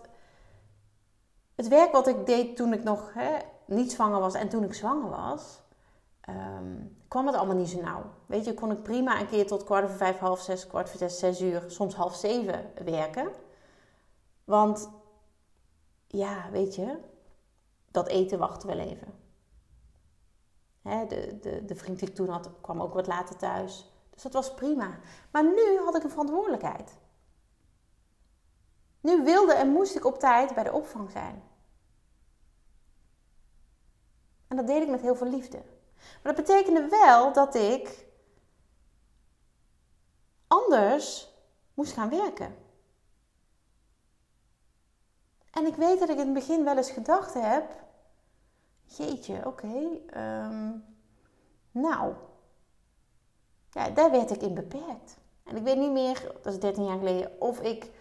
het 1.56 1.68
werk 1.68 1.92
wat 1.92 2.08
ik 2.08 2.26
deed 2.26 2.56
toen 2.56 2.74
ik 2.74 2.84
nog 2.84 3.14
hè, 3.14 3.38
niet 3.66 3.92
zwanger 3.92 4.20
was 4.20 4.34
en 4.34 4.50
toen 4.50 4.64
ik 4.64 4.74
zwanger 4.74 5.10
was, 5.10 5.62
um, 6.30 6.98
kwam 7.08 7.26
het 7.26 7.36
allemaal 7.36 7.56
niet 7.56 7.70
zo 7.70 7.82
nauw. 7.82 8.04
Weet 8.26 8.46
je, 8.46 8.54
kon 8.54 8.72
ik 8.72 8.84
prima 8.84 9.20
een 9.20 9.28
keer 9.28 9.48
tot 9.48 9.64
kwart 9.64 9.88
voor 9.88 9.98
vijf, 9.98 10.18
half 10.18 10.42
zes, 10.42 10.68
kwart 10.68 10.90
voor 10.90 11.00
zes, 11.00 11.20
zes 11.20 11.42
uur, 11.42 11.64
soms 11.68 11.96
half 11.96 12.16
zeven 12.16 12.72
werken. 12.84 13.32
Want 14.44 14.90
ja, 16.08 16.50
weet 16.52 16.76
je, 16.76 17.00
dat 17.92 18.08
eten 18.08 18.40
wachtte 18.40 18.68
wel 18.68 18.80
even. 18.80 19.14
Hè, 20.82 21.06
de, 21.06 21.40
de, 21.42 21.66
de 21.66 21.76
vriend 21.76 22.00
die 22.00 22.10
ik 22.10 22.16
toen 22.16 22.30
had, 22.30 22.50
kwam 22.62 22.82
ook 22.82 22.94
wat 22.94 23.08
later 23.08 23.38
thuis. 23.38 23.92
Dus 24.10 24.24
dat 24.24 24.34
was 24.34 24.54
prima. 24.54 25.00
Maar 25.32 25.44
nu 25.44 25.80
had 25.86 25.96
ik 25.96 26.04
een 26.04 26.10
verantwoordelijkheid. 26.10 26.98
Nu 29.02 29.24
wilde 29.24 29.54
en 29.54 29.70
moest 29.70 29.96
ik 29.96 30.06
op 30.06 30.20
tijd 30.20 30.54
bij 30.54 30.64
de 30.64 30.72
opvang 30.72 31.12
zijn. 31.12 31.44
En 34.48 34.56
dat 34.56 34.68
deed 34.68 34.82
ik 34.82 34.90
met 34.90 35.02
heel 35.02 35.16
veel 35.16 35.30
liefde. 35.30 35.64
Maar 36.24 36.36
dat 36.36 36.46
betekende 36.46 36.88
wel 36.88 37.34
dat 37.34 37.56
ik 37.56 38.06
anders 40.48 41.34
moest 41.74 41.94
gaan 41.94 42.10
werken. 42.10 42.56
En 45.52 45.66
ik 45.66 45.76
weet 45.76 46.00
dat 46.00 46.10
ik 46.10 46.18
in 46.18 46.26
het 46.26 46.34
begin 46.34 46.64
wel 46.64 46.78
eens 46.78 46.92
gedacht 46.92 47.34
heb: 47.34 47.84
jeetje, 48.86 49.46
oké, 49.46 50.00
ehm, 50.08 50.72
nou, 51.72 52.14
ja, 53.70 53.90
daar 53.90 54.12
werd 54.12 54.32
ik 54.32 54.42
in 54.42 54.54
beperkt. 54.54 55.18
En 55.44 55.56
ik 55.56 55.64
weet 55.64 55.78
niet 55.78 55.92
meer, 55.92 56.32
dat 56.42 56.54
is 56.54 56.60
13 56.60 56.86
jaar 56.86 56.98
geleden, 56.98 57.42
of 57.42 57.62
ik 57.62 57.92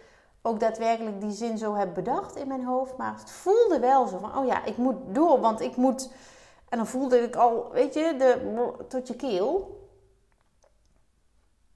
ook 0.41 0.59
daadwerkelijk 0.59 1.21
die 1.21 1.31
zin 1.31 1.57
zo 1.57 1.73
heb 1.73 1.93
bedacht 1.93 2.35
in 2.35 2.47
mijn 2.47 2.65
hoofd. 2.65 2.97
Maar 2.97 3.17
het 3.19 3.31
voelde 3.31 3.79
wel 3.79 4.07
zo 4.07 4.17
van, 4.17 4.37
oh 4.37 4.45
ja, 4.45 4.65
ik 4.65 4.77
moet 4.77 4.95
door, 5.07 5.39
want 5.39 5.61
ik 5.61 5.75
moet... 5.75 6.11
En 6.75 6.81
dan 6.81 6.89
voelde 6.89 7.17
ik 7.17 7.35
al, 7.35 7.71
weet 7.71 7.93
je, 7.93 8.15
de, 8.17 8.85
tot 8.87 9.07
je 9.07 9.15
keel. 9.15 9.79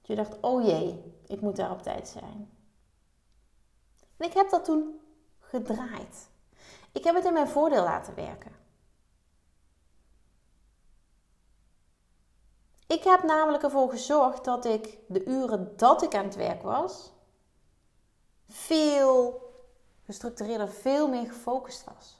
Je 0.00 0.14
dacht, 0.14 0.40
oh 0.40 0.64
jee, 0.64 1.14
ik 1.26 1.40
moet 1.40 1.56
daar 1.56 1.70
op 1.70 1.82
tijd 1.82 2.08
zijn. 2.08 2.50
En 4.16 4.26
ik 4.26 4.32
heb 4.32 4.50
dat 4.50 4.64
toen 4.64 5.00
gedraaid. 5.38 6.28
Ik 6.92 7.04
heb 7.04 7.14
het 7.14 7.24
in 7.24 7.32
mijn 7.32 7.48
voordeel 7.48 7.82
laten 7.82 8.14
werken. 8.14 8.52
Ik 12.86 13.04
heb 13.04 13.22
namelijk 13.22 13.62
ervoor 13.62 13.90
gezorgd 13.90 14.44
dat 14.44 14.64
ik 14.64 14.98
de 15.08 15.24
uren 15.24 15.76
dat 15.76 16.02
ik 16.02 16.14
aan 16.14 16.24
het 16.24 16.36
werk 16.36 16.62
was, 16.62 17.12
veel 18.48 19.42
gestructureerder, 20.04 20.68
veel 20.68 21.08
meer 21.08 21.26
gefocust 21.26 21.84
was. 21.84 22.19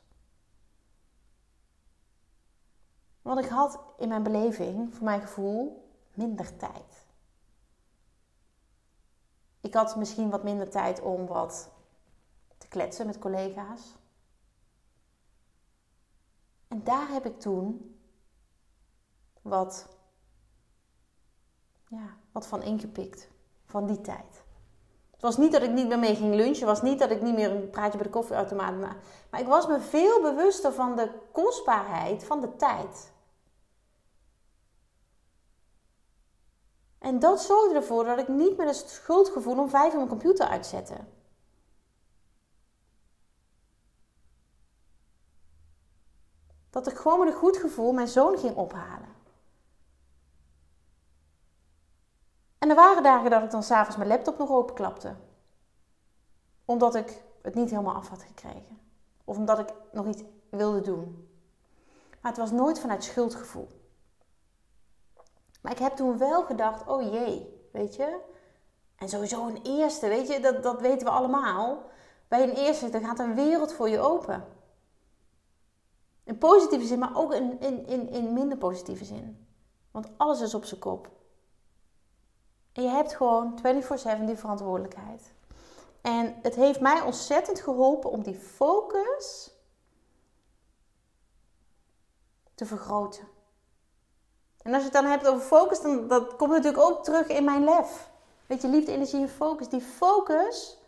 Want 3.23 3.45
ik 3.45 3.51
had 3.51 3.79
in 3.99 4.09
mijn 4.09 4.23
beleving, 4.23 4.95
voor 4.95 5.05
mijn 5.05 5.21
gevoel, 5.21 5.89
minder 6.15 6.57
tijd. 6.57 7.07
Ik 9.61 9.75
had 9.75 9.97
misschien 9.97 10.31
wat 10.31 10.43
minder 10.43 10.71
tijd 10.71 11.01
om 11.01 11.27
wat 11.27 11.71
te 12.59 12.69
kletsen 12.69 13.07
met 13.07 13.19
collega's. 13.19 13.95
En 16.69 16.85
daar 16.85 17.09
heb 17.09 17.27
ik 17.27 17.41
toen 17.41 17.99
wat 19.43 19.89
ja, 21.89 22.17
wat 22.33 22.47
van 22.47 22.63
ingepikt 22.63 23.29
van 23.65 23.87
die 23.87 24.01
tijd. 24.01 24.43
Het 25.21 25.29
was 25.29 25.39
niet 25.39 25.53
dat 25.53 25.63
ik 25.63 25.71
niet 25.71 25.89
meer 25.89 25.99
mee 25.99 26.15
ging 26.15 26.35
lunchen. 26.35 26.67
Het 26.67 26.81
was 26.81 26.83
niet 26.83 26.99
dat 26.99 27.11
ik 27.11 27.23
niet 27.23 27.35
meer 27.35 27.51
een 27.51 27.71
praatje 27.71 27.99
bij 27.99 28.07
de 28.07 28.13
koffieautomaat 28.13 28.77
maakte. 28.77 29.07
Maar 29.31 29.41
ik 29.41 29.47
was 29.47 29.67
me 29.67 29.81
veel 29.81 30.21
bewuster 30.21 30.73
van 30.73 30.97
de 30.97 31.11
kostbaarheid 31.33 32.25
van 32.25 32.41
de 32.41 32.57
tijd. 32.57 33.13
En 36.99 37.19
dat 37.19 37.43
zorgde 37.43 37.75
ervoor 37.75 38.05
dat 38.05 38.19
ik 38.19 38.29
niet 38.29 38.57
meer 38.57 38.67
het 38.67 38.77
schuldgevoel 38.77 39.59
om 39.59 39.69
vijf 39.69 39.91
uur 39.91 39.97
mijn 39.97 40.09
computer 40.09 40.47
uitzette. 40.47 40.97
Dat 46.71 46.87
ik 46.87 46.97
gewoon 46.97 47.19
met 47.19 47.29
een 47.29 47.35
goed 47.35 47.57
gevoel 47.57 47.93
mijn 47.93 48.09
zoon 48.09 48.39
ging 48.39 48.57
ophalen. 48.57 49.20
En 52.61 52.69
er 52.69 52.75
waren 52.75 53.03
dagen 53.03 53.31
dat 53.31 53.43
ik 53.43 53.51
dan 53.51 53.63
s'avonds 53.63 53.97
mijn 53.97 54.09
laptop 54.09 54.39
nog 54.39 54.51
openklapte. 54.51 55.17
Omdat 56.65 56.95
ik 56.95 57.23
het 57.43 57.55
niet 57.55 57.71
helemaal 57.71 57.95
af 57.95 58.09
had 58.09 58.23
gekregen. 58.23 58.81
Of 59.25 59.37
omdat 59.37 59.59
ik 59.59 59.73
nog 59.93 60.07
iets 60.07 60.23
wilde 60.51 60.81
doen. 60.81 61.29
Maar 62.21 62.31
het 62.31 62.41
was 62.41 62.51
nooit 62.51 62.81
vanuit 62.81 63.05
schuldgevoel. 63.05 63.69
Maar 65.61 65.73
ik 65.73 65.79
heb 65.79 65.97
toen 65.97 66.19
wel 66.19 66.43
gedacht, 66.43 66.87
oh 66.87 67.03
jee, 67.03 67.69
weet 67.73 67.97
je. 67.97 68.21
En 68.97 69.09
sowieso 69.09 69.47
een 69.47 69.63
eerste, 69.63 70.09
weet 70.09 70.29
je, 70.29 70.41
dat, 70.41 70.63
dat 70.63 70.81
weten 70.81 71.07
we 71.07 71.13
allemaal. 71.13 71.83
Bij 72.29 72.43
een 72.43 72.55
eerste, 72.55 73.01
gaat 73.01 73.19
een 73.19 73.35
wereld 73.35 73.73
voor 73.73 73.89
je 73.89 74.01
open. 74.01 74.45
In 76.25 76.39
positieve 76.39 76.87
zin, 76.87 76.99
maar 76.99 77.17
ook 77.17 77.35
in, 77.35 77.61
in, 77.61 77.87
in, 77.87 78.09
in 78.09 78.33
minder 78.33 78.59
positieve 78.59 79.05
zin. 79.05 79.47
Want 79.91 80.09
alles 80.17 80.41
is 80.41 80.55
op 80.55 80.65
zijn 80.65 80.81
kop. 80.81 81.20
En 82.73 82.83
je 82.83 82.89
hebt 82.89 83.17
gewoon 83.17 83.59
24/7 83.59 84.25
die 84.27 84.37
verantwoordelijkheid. 84.37 85.33
En 86.01 86.35
het 86.43 86.55
heeft 86.55 86.81
mij 86.81 87.01
ontzettend 87.01 87.61
geholpen 87.61 88.11
om 88.11 88.23
die 88.23 88.35
focus 88.35 89.55
te 92.55 92.67
vergroten. 92.67 93.29
En 94.63 94.73
als 94.73 94.83
je 94.83 94.89
het 94.89 95.03
dan 95.03 95.11
hebt 95.11 95.27
over 95.27 95.41
focus, 95.41 95.81
dan 95.81 96.09
dat 96.09 96.37
komt 96.37 96.51
natuurlijk 96.51 96.83
ook 96.83 97.05
terug 97.05 97.27
in 97.27 97.45
mijn 97.45 97.65
lef. 97.65 98.11
Weet 98.47 98.63
je, 98.63 98.69
liefde, 98.69 98.93
energie 98.93 99.21
en 99.21 99.29
focus. 99.29 99.69
Die 99.69 99.81
focus, 99.81 100.79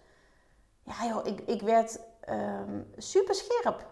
ja 0.83 1.07
joh, 1.07 1.27
ik, 1.27 1.41
ik 1.41 1.62
werd 1.62 2.01
um, 2.29 2.93
super 2.97 3.35
scherp. 3.35 3.87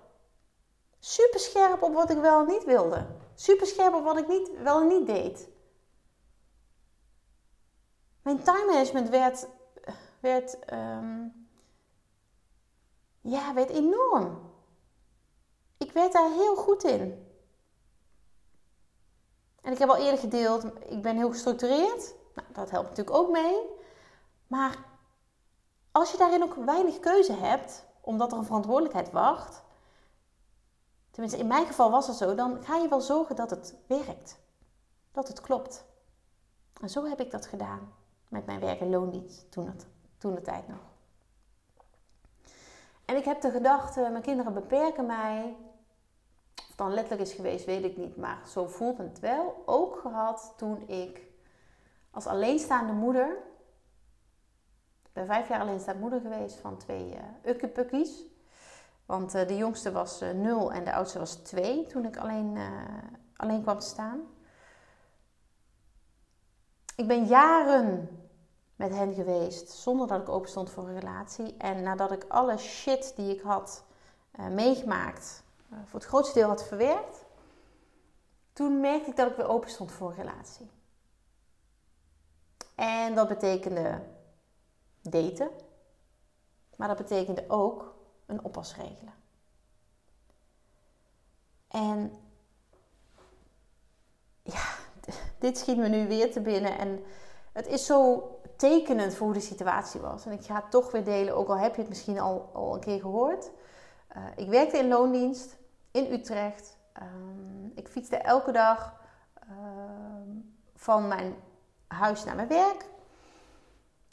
Super 0.99 1.41
scherp 1.41 1.83
op 1.83 1.95
wat 1.95 2.11
ik 2.11 2.19
wel 2.19 2.45
niet 2.45 2.65
wilde. 2.65 3.07
Super 3.35 3.67
scherp 3.67 3.95
op 3.95 4.05
wat 4.05 4.19
ik 4.19 4.29
niet, 4.29 4.51
wel 4.63 4.81
niet 4.81 5.07
deed. 5.07 5.49
Mijn 8.23 8.43
time 8.43 8.67
management 8.67 9.09
werd, 9.09 9.49
werd, 10.21 10.73
um, 10.73 11.49
ja, 13.21 13.55
werd 13.55 13.71
enorm. 13.71 14.53
Ik 15.77 15.93
werd 15.93 16.13
daar 16.13 16.31
heel 16.31 16.57
goed 16.57 16.85
in. 16.85 17.29
En 19.61 19.73
ik 19.73 19.79
heb 19.79 19.89
al 19.89 19.97
eerder 19.97 20.19
gedeeld, 20.19 20.65
ik 20.89 21.03
ben 21.03 21.17
heel 21.17 21.31
gestructureerd. 21.31 22.15
Nou, 22.35 22.49
dat 22.53 22.71
helpt 22.71 22.89
natuurlijk 22.89 23.17
ook 23.17 23.31
mee. 23.31 23.57
Maar 24.47 24.79
als 25.93 26.11
je 26.11 26.19
daarin 26.19 26.43
ook 26.43 26.55
weinig 26.55 27.01
keuze 27.01 27.33
hebt, 27.33 27.87
omdat 28.01 28.33
er 28.33 28.39
een 28.39 28.45
verantwoordelijkheid 28.45 29.11
wacht, 29.11 29.63
tenminste 31.11 31.39
in 31.39 31.47
mijn 31.47 31.67
geval 31.67 31.91
was 31.91 32.07
het 32.07 32.17
zo, 32.17 32.35
dan 32.35 32.65
ga 32.65 32.77
je 32.77 32.89
wel 32.89 33.01
zorgen 33.01 33.37
dat 33.37 33.51
het 33.51 33.77
werkt. 33.87 34.39
Dat 35.13 35.29
het 35.29 35.41
klopt. 35.41 35.85
En 36.81 36.91
zo 36.91 37.05
heb 37.05 37.21
ik 37.21 37.31
dat 37.31 37.47
gedaan 37.47 37.99
met 38.31 38.47
mijn 38.47 38.61
werk 38.61 38.81
in 38.81 38.91
loondienst 38.91 39.51
toen, 39.51 39.67
het, 39.67 39.87
toen 40.19 40.35
de 40.35 40.43
tijd 40.43 40.69
nog. 40.69 40.79
En 43.05 43.17
ik 43.17 43.25
heb 43.25 43.41
de 43.41 43.51
gedachte, 43.51 44.09
mijn 44.11 44.23
kinderen 44.23 44.55
beperken 44.55 45.07
mij. 45.07 45.57
Of 46.55 46.77
dan 46.77 46.93
letterlijk 46.93 47.29
is 47.29 47.35
geweest, 47.35 47.65
weet 47.65 47.85
ik 47.85 47.97
niet. 47.97 48.17
Maar 48.17 48.39
zo 48.49 48.67
voelt 48.67 48.99
het 48.99 49.21
wel. 49.21 49.63
Ook 49.67 49.99
gehad 49.99 50.55
toen 50.57 50.89
ik 50.89 51.21
als 52.11 52.27
alleenstaande 52.27 52.93
moeder... 52.93 53.37
Ik 55.03 55.17
ben 55.17 55.27
vijf 55.27 55.49
jaar 55.49 55.61
alleenstaande 55.61 56.01
moeder 56.01 56.21
geweest 56.21 56.59
van 56.59 56.77
twee 56.77 57.15
uh, 57.15 57.21
ukkepukkies. 57.45 58.25
Want 59.07 59.35
uh, 59.35 59.47
de 59.47 59.57
jongste 59.57 59.93
was 59.93 60.23
uh, 60.23 60.31
nul 60.31 60.73
en 60.73 60.85
de 60.85 60.93
oudste 60.93 61.19
was 61.19 61.35
twee 61.35 61.87
toen 61.87 62.05
ik 62.05 62.17
alleen, 62.17 62.59
alleen 63.37 63.63
kwam 63.63 63.79
te 63.79 63.87
staan. 63.87 64.21
Ik 66.97 67.07
ben 67.07 67.25
jaren 67.25 68.09
met 68.81 68.91
hen 68.91 69.15
geweest 69.15 69.71
zonder 69.71 70.07
dat 70.07 70.21
ik 70.21 70.29
open 70.29 70.49
stond 70.49 70.71
voor 70.71 70.89
een 70.89 70.99
relatie. 70.99 71.57
En 71.57 71.83
nadat 71.83 72.13
ik 72.13 72.25
alle 72.29 72.57
shit 72.57 73.13
die 73.17 73.35
ik 73.35 73.41
had 73.41 73.85
uh, 74.39 74.47
meegemaakt, 74.47 75.43
uh, 75.73 75.79
voor 75.85 75.99
het 75.99 76.09
grootste 76.09 76.39
deel 76.39 76.49
had 76.49 76.67
verwerkt, 76.67 77.25
toen 78.53 78.81
merkte 78.81 79.11
ik 79.11 79.17
dat 79.17 79.31
ik 79.31 79.37
weer 79.37 79.49
open 79.49 79.71
stond 79.71 79.93
voor 79.93 80.09
een 80.09 80.17
relatie. 80.17 80.71
En 82.75 83.15
dat 83.15 83.29
betekende 83.29 84.03
daten, 85.03 85.51
maar 86.77 86.89
dat 86.89 86.97
betekende 86.97 87.45
ook 87.49 87.95
een 88.27 88.45
oppas 88.45 88.77
regelen. 88.77 89.15
En 91.69 92.15
ja, 94.43 94.63
dit 95.39 95.59
schiet 95.59 95.77
me 95.77 95.89
nu 95.89 96.09
weer 96.09 96.33
te 96.33 96.41
binnen. 96.41 96.79
En 96.79 97.05
het 97.53 97.67
is 97.67 97.87
zo 97.87 98.40
tekenend 98.61 99.15
voor 99.15 99.27
hoe 99.27 99.35
de 99.35 99.41
situatie 99.41 100.01
was. 100.01 100.27
En 100.27 100.33
ik 100.33 100.45
ga 100.45 100.55
het 100.55 100.71
toch 100.71 100.91
weer 100.91 101.05
delen, 101.05 101.37
ook 101.37 101.49
al 101.49 101.59
heb 101.59 101.75
je 101.75 101.81
het 101.81 101.89
misschien 101.89 102.19
al, 102.19 102.51
al 102.53 102.75
een 102.75 102.81
keer 102.81 103.01
gehoord. 103.01 103.51
Uh, 104.17 104.23
ik 104.37 104.49
werkte 104.49 104.79
in 104.79 104.89
loondienst 104.89 105.57
in 105.91 106.13
Utrecht. 106.13 106.79
Um, 107.03 107.73
ik 107.75 107.89
fietste 107.89 108.17
elke 108.17 108.53
dag 108.53 108.95
uh, 109.51 109.51
van 110.75 111.09
mijn 111.09 111.35
huis 111.87 112.25
naar 112.25 112.37
mijn 112.37 112.49
werk. 112.49 112.89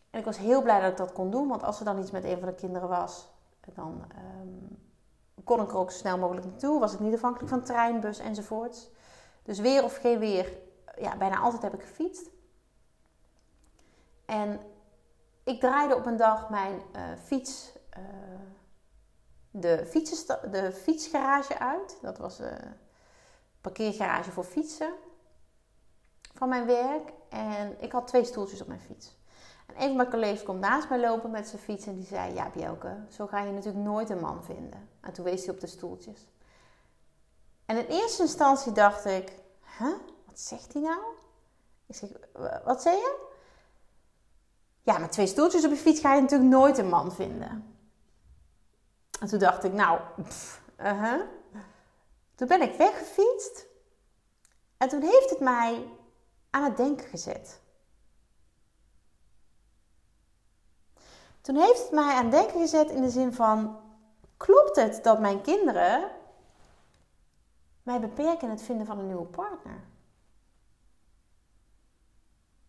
En 0.10 0.20
ik 0.20 0.26
was 0.26 0.38
heel 0.38 0.62
blij 0.62 0.82
dat 0.82 0.92
ik 0.92 0.98
dat 0.98 1.14
kon 1.14 1.32
doen, 1.32 1.48
want 1.48 1.64
als 1.64 1.80
er 1.80 1.86
dan 1.86 2.00
iets 2.00 2.12
met 2.12 2.24
een 2.24 2.40
van 2.40 2.48
de 2.48 2.56
kinderen 2.56 2.90
was, 2.90 3.30
dan 3.74 4.04
um, 4.42 4.78
kon 5.44 5.62
ik 5.62 5.72
er 5.72 5.78
ook 5.78 5.92
zo 5.92 5.98
snel 5.98 6.18
mogelijk 6.18 6.46
naartoe. 6.46 6.80
Was 6.80 6.94
ik 6.94 7.00
niet 7.00 7.14
afhankelijk 7.14 7.50
van 7.50 7.64
trein, 7.64 8.00
bus 8.00 8.20
enzovoorts. 8.20 8.90
Dus 9.44 9.60
weer 9.60 9.84
of 9.84 9.98
geen 9.98 10.20
weer, 10.20 10.58
ja, 10.98 11.18
bijna 11.18 11.40
altijd 11.40 11.62
heb 11.62 11.74
ik 11.74 11.82
gefietst. 11.82 12.30
En 14.28 14.60
ik 15.44 15.60
draaide 15.60 15.96
op 15.96 16.06
een 16.06 16.18
dag 16.18 16.50
mijn 16.50 16.82
uh, 16.96 17.02
fiets, 17.24 17.72
uh, 17.98 18.04
de, 19.52 20.06
de 20.52 20.72
fietsgarage 20.72 21.60
uit. 21.60 21.98
Dat 22.02 22.18
was 22.18 22.40
een 22.40 22.66
uh, 22.66 22.72
parkeergarage 23.62 24.32
voor 24.32 24.44
fietsen 24.44 24.94
van 26.34 26.50
mijn 26.50 26.66
werk. 26.66 27.14
En 27.30 27.82
ik 27.82 27.92
had 27.92 28.08
twee 28.08 28.24
stoeltjes 28.26 28.62
op 28.62 28.68
mijn 28.68 28.82
fiets. 28.82 29.16
En 29.66 29.76
een 29.76 29.88
van 29.88 29.96
mijn 29.96 30.10
collega's 30.10 30.44
komt 30.44 30.60
naast 30.60 30.90
mij 30.90 31.00
lopen 31.00 31.32
met 31.32 31.48
zijn 31.48 31.62
fiets 31.62 31.86
en 31.86 31.96
die 31.96 32.06
zei: 32.06 32.34
Ja, 32.34 32.50
Bjelke, 32.50 32.98
zo 33.10 33.28
ga 33.28 33.42
je 33.42 33.52
natuurlijk 33.52 33.86
nooit 33.86 34.10
een 34.10 34.20
man 34.20 34.44
vinden. 34.44 34.90
En 35.02 35.14
toen 35.14 35.26
wees 35.26 35.46
hij 35.46 35.54
op 35.54 35.60
de 35.60 35.68
stoeltjes. 35.68 36.28
En 37.66 37.78
in 37.78 37.86
eerste 37.86 38.22
instantie 38.22 38.72
dacht 38.72 39.06
ik: 39.06 39.32
Huh, 39.78 39.96
wat 40.26 40.40
zegt 40.40 40.74
hij 40.74 40.82
nou? 40.82 41.02
Ik 41.86 41.96
zeg: 41.96 42.10
Wat 42.64 42.82
zei 42.82 42.96
je? 42.96 43.27
Ja, 44.88 44.98
met 44.98 45.12
twee 45.12 45.28
stoeltjes 45.28 45.66
op 45.66 45.72
je 45.72 45.78
fiets 45.78 46.00
ga 46.00 46.14
je 46.14 46.22
natuurlijk 46.22 46.50
nooit 46.50 46.78
een 46.78 46.90
man 46.90 47.12
vinden. 47.12 47.76
En 49.20 49.28
toen 49.28 49.40
dacht 49.40 49.64
ik, 49.64 49.74
nou, 49.74 50.00
uh 50.80 51.02
-huh. 51.02 51.22
toen 52.36 52.48
ben 52.48 52.62
ik 52.62 52.78
weggefietst. 52.78 53.66
En 54.78 54.90
toen 54.90 55.02
heeft 55.02 55.30
het 55.30 55.40
mij 55.40 55.88
aan 56.50 56.64
het 56.64 56.78
denken 56.78 57.08
gezet. 57.08 57.62
Toen 61.42 61.56
heeft 61.56 61.82
het 61.82 61.92
mij 61.92 62.16
aan 62.16 62.24
het 62.24 62.32
denken 62.32 62.60
gezet 62.60 62.90
in 62.90 63.02
de 63.02 63.10
zin 63.10 63.34
van: 63.34 63.80
klopt 64.38 64.76
het 64.76 65.04
dat 65.04 65.20
mijn 65.20 65.42
kinderen 65.42 66.12
mij 67.84 68.00
beperken 68.00 68.48
in 68.48 68.50
het 68.50 68.62
vinden 68.62 68.86
van 68.86 69.00
een 69.00 69.08
nieuwe 69.08 69.26
partner? 69.26 69.84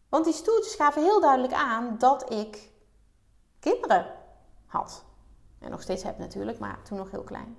Want 0.09 0.25
die 0.25 0.35
stoeltjes 0.35 0.75
gaven 0.75 1.03
heel 1.03 1.21
duidelijk 1.21 1.53
aan 1.53 1.99
dat 1.99 2.33
ik 2.33 2.71
kinderen 3.61 4.15
had. 4.67 5.05
En 5.59 5.71
nog 5.71 5.83
steeds 5.83 6.03
heb 6.03 6.19
natuurlijk, 6.19 6.59
maar 6.59 6.83
toen 6.83 6.99
nog 6.99 7.11
heel 7.11 7.25
klein. 7.25 7.59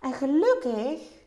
En 0.00 0.12
gelukkig 0.12 1.22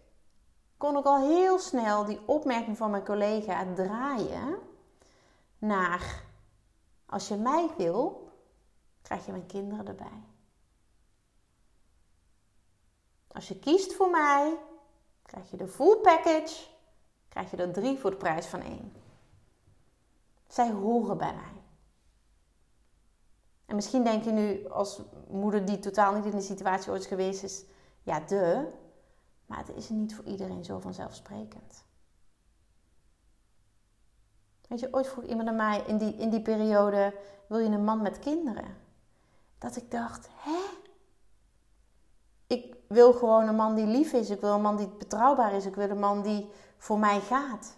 kon 0.78 0.98
ik 0.98 1.06
al 1.06 1.28
heel 1.28 1.60
snel 1.60 2.06
die 2.06 2.20
opmerking 2.26 2.78
van 2.78 2.92
mijn 2.92 3.06
collega 3.06 3.74
draaien 3.74 4.58
naar: 5.58 6.24
als 7.06 7.28
je 7.28 7.36
mij 7.36 7.70
wil, 7.78 8.32
krijg 9.02 9.26
je 9.26 9.32
mijn 9.32 9.46
kinderen 9.46 9.88
erbij. 9.88 10.24
Als 13.28 13.48
je 13.48 13.60
kiest 13.60 13.94
voor 13.94 14.10
mij, 14.10 14.58
Krijg 15.28 15.50
je 15.50 15.58
de 15.58 15.68
full 15.68 15.96
package, 15.96 16.68
krijg 17.30 17.52
je 17.52 17.58
er 17.58 17.74
drie 17.74 18.00
voor 18.00 18.10
de 18.10 18.18
prijs 18.18 18.46
van 18.46 18.62
één. 18.62 18.94
Zij 20.48 20.72
horen 20.72 21.18
bij 21.18 21.34
mij. 21.34 21.62
En 23.66 23.76
misschien 23.76 24.04
denk 24.04 24.24
je 24.24 24.32
nu 24.32 24.68
als 24.68 25.02
moeder 25.30 25.66
die 25.66 25.80
totaal 25.80 26.14
niet 26.14 26.26
in 26.26 26.32
de 26.32 26.42
situatie 26.42 26.92
ooit 26.92 27.06
geweest 27.06 27.44
is, 27.44 27.66
ja, 28.04 28.20
de. 28.20 28.72
Maar 29.46 29.58
het 29.58 29.76
is 29.76 29.90
niet 29.90 30.16
voor 30.16 30.26
iedereen 30.26 30.66
zo 30.66 30.80
vanzelfsprekend. 30.80 31.86
Weet 34.68 34.80
je, 34.80 34.94
ooit 34.94 35.08
vroeg 35.08 35.24
iemand 35.24 35.48
aan 35.48 35.56
mij 35.56 35.84
in 35.88 35.98
die, 35.98 36.16
in 36.16 36.30
die 36.30 36.42
periode: 36.42 37.14
wil 37.48 37.58
je 37.58 37.70
een 37.70 37.84
man 37.84 38.02
met 38.02 38.20
kinderen? 38.20 38.78
Dat 39.58 39.76
ik 39.76 39.92
dacht: 39.92 40.30
hè? 40.32 40.60
Ik 42.48 42.77
wil 42.88 43.14
gewoon 43.14 43.48
een 43.48 43.56
man 43.56 43.76
die 43.76 43.86
lief 43.86 44.14
is. 44.14 44.30
Ik 44.30 44.42
wil 44.42 44.54
een 44.54 44.62
man 44.62 44.78
die 44.78 44.88
betrouwbaar 44.88 45.54
is. 45.54 45.66
Ik 45.66 45.76
wil 45.76 45.90
een 45.90 46.00
man 46.00 46.22
die 46.22 46.50
voor 46.78 47.00
mij 47.00 47.20
gaat. 47.20 47.76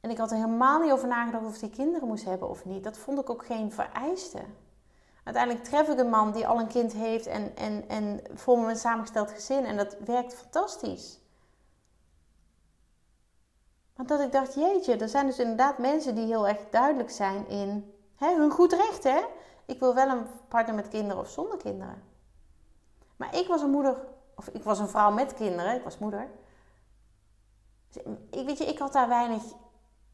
En 0.00 0.10
ik 0.10 0.18
had 0.18 0.30
er 0.30 0.36
helemaal 0.36 0.80
niet 0.80 0.92
over 0.92 1.08
nagedacht 1.08 1.44
of 1.44 1.60
hij 1.60 1.68
kinderen 1.68 2.08
moest 2.08 2.24
hebben 2.24 2.48
of 2.48 2.64
niet. 2.64 2.84
Dat 2.84 2.98
vond 2.98 3.18
ik 3.18 3.30
ook 3.30 3.46
geen 3.46 3.72
vereiste. 3.72 4.38
Uiteindelijk 5.24 5.64
tref 5.64 5.88
ik 5.88 5.98
een 5.98 6.10
man 6.10 6.32
die 6.32 6.46
al 6.46 6.60
een 6.60 6.68
kind 6.68 6.92
heeft 6.92 7.26
en, 7.26 7.56
en, 7.56 7.88
en 7.88 8.20
vormen 8.34 8.68
een 8.68 8.76
samengesteld 8.76 9.30
gezin. 9.30 9.64
En 9.64 9.76
dat 9.76 9.96
werkt 10.04 10.34
fantastisch. 10.34 11.20
Want 13.96 14.08
dat 14.08 14.20
ik 14.20 14.32
dacht, 14.32 14.54
jeetje, 14.54 14.96
er 14.96 15.08
zijn 15.08 15.26
dus 15.26 15.38
inderdaad 15.38 15.78
mensen 15.78 16.14
die 16.14 16.26
heel 16.26 16.48
erg 16.48 16.58
duidelijk 16.70 17.10
zijn 17.10 17.48
in 17.48 17.94
hè, 18.16 18.34
hun 18.36 18.50
goed 18.50 18.72
recht. 18.72 19.04
Hè? 19.04 19.20
Ik 19.66 19.78
wil 19.78 19.94
wel 19.94 20.08
een 20.08 20.26
partner 20.48 20.74
met 20.74 20.88
kinderen 20.88 21.22
of 21.22 21.30
zonder 21.30 21.58
kinderen. 21.58 22.02
Maar 23.16 23.36
ik 23.36 23.46
was 23.46 23.62
een 23.62 23.70
moeder, 23.70 23.96
of 24.36 24.48
ik 24.48 24.62
was 24.62 24.78
een 24.78 24.88
vrouw 24.88 25.10
met 25.10 25.34
kinderen, 25.34 25.74
ik 25.74 25.84
was 25.84 25.98
moeder. 25.98 26.30
Ik, 28.30 28.46
weet 28.46 28.58
je, 28.58 28.64
ik 28.64 28.78
had 28.78 28.92
daar 28.92 29.08
weinig, 29.08 29.42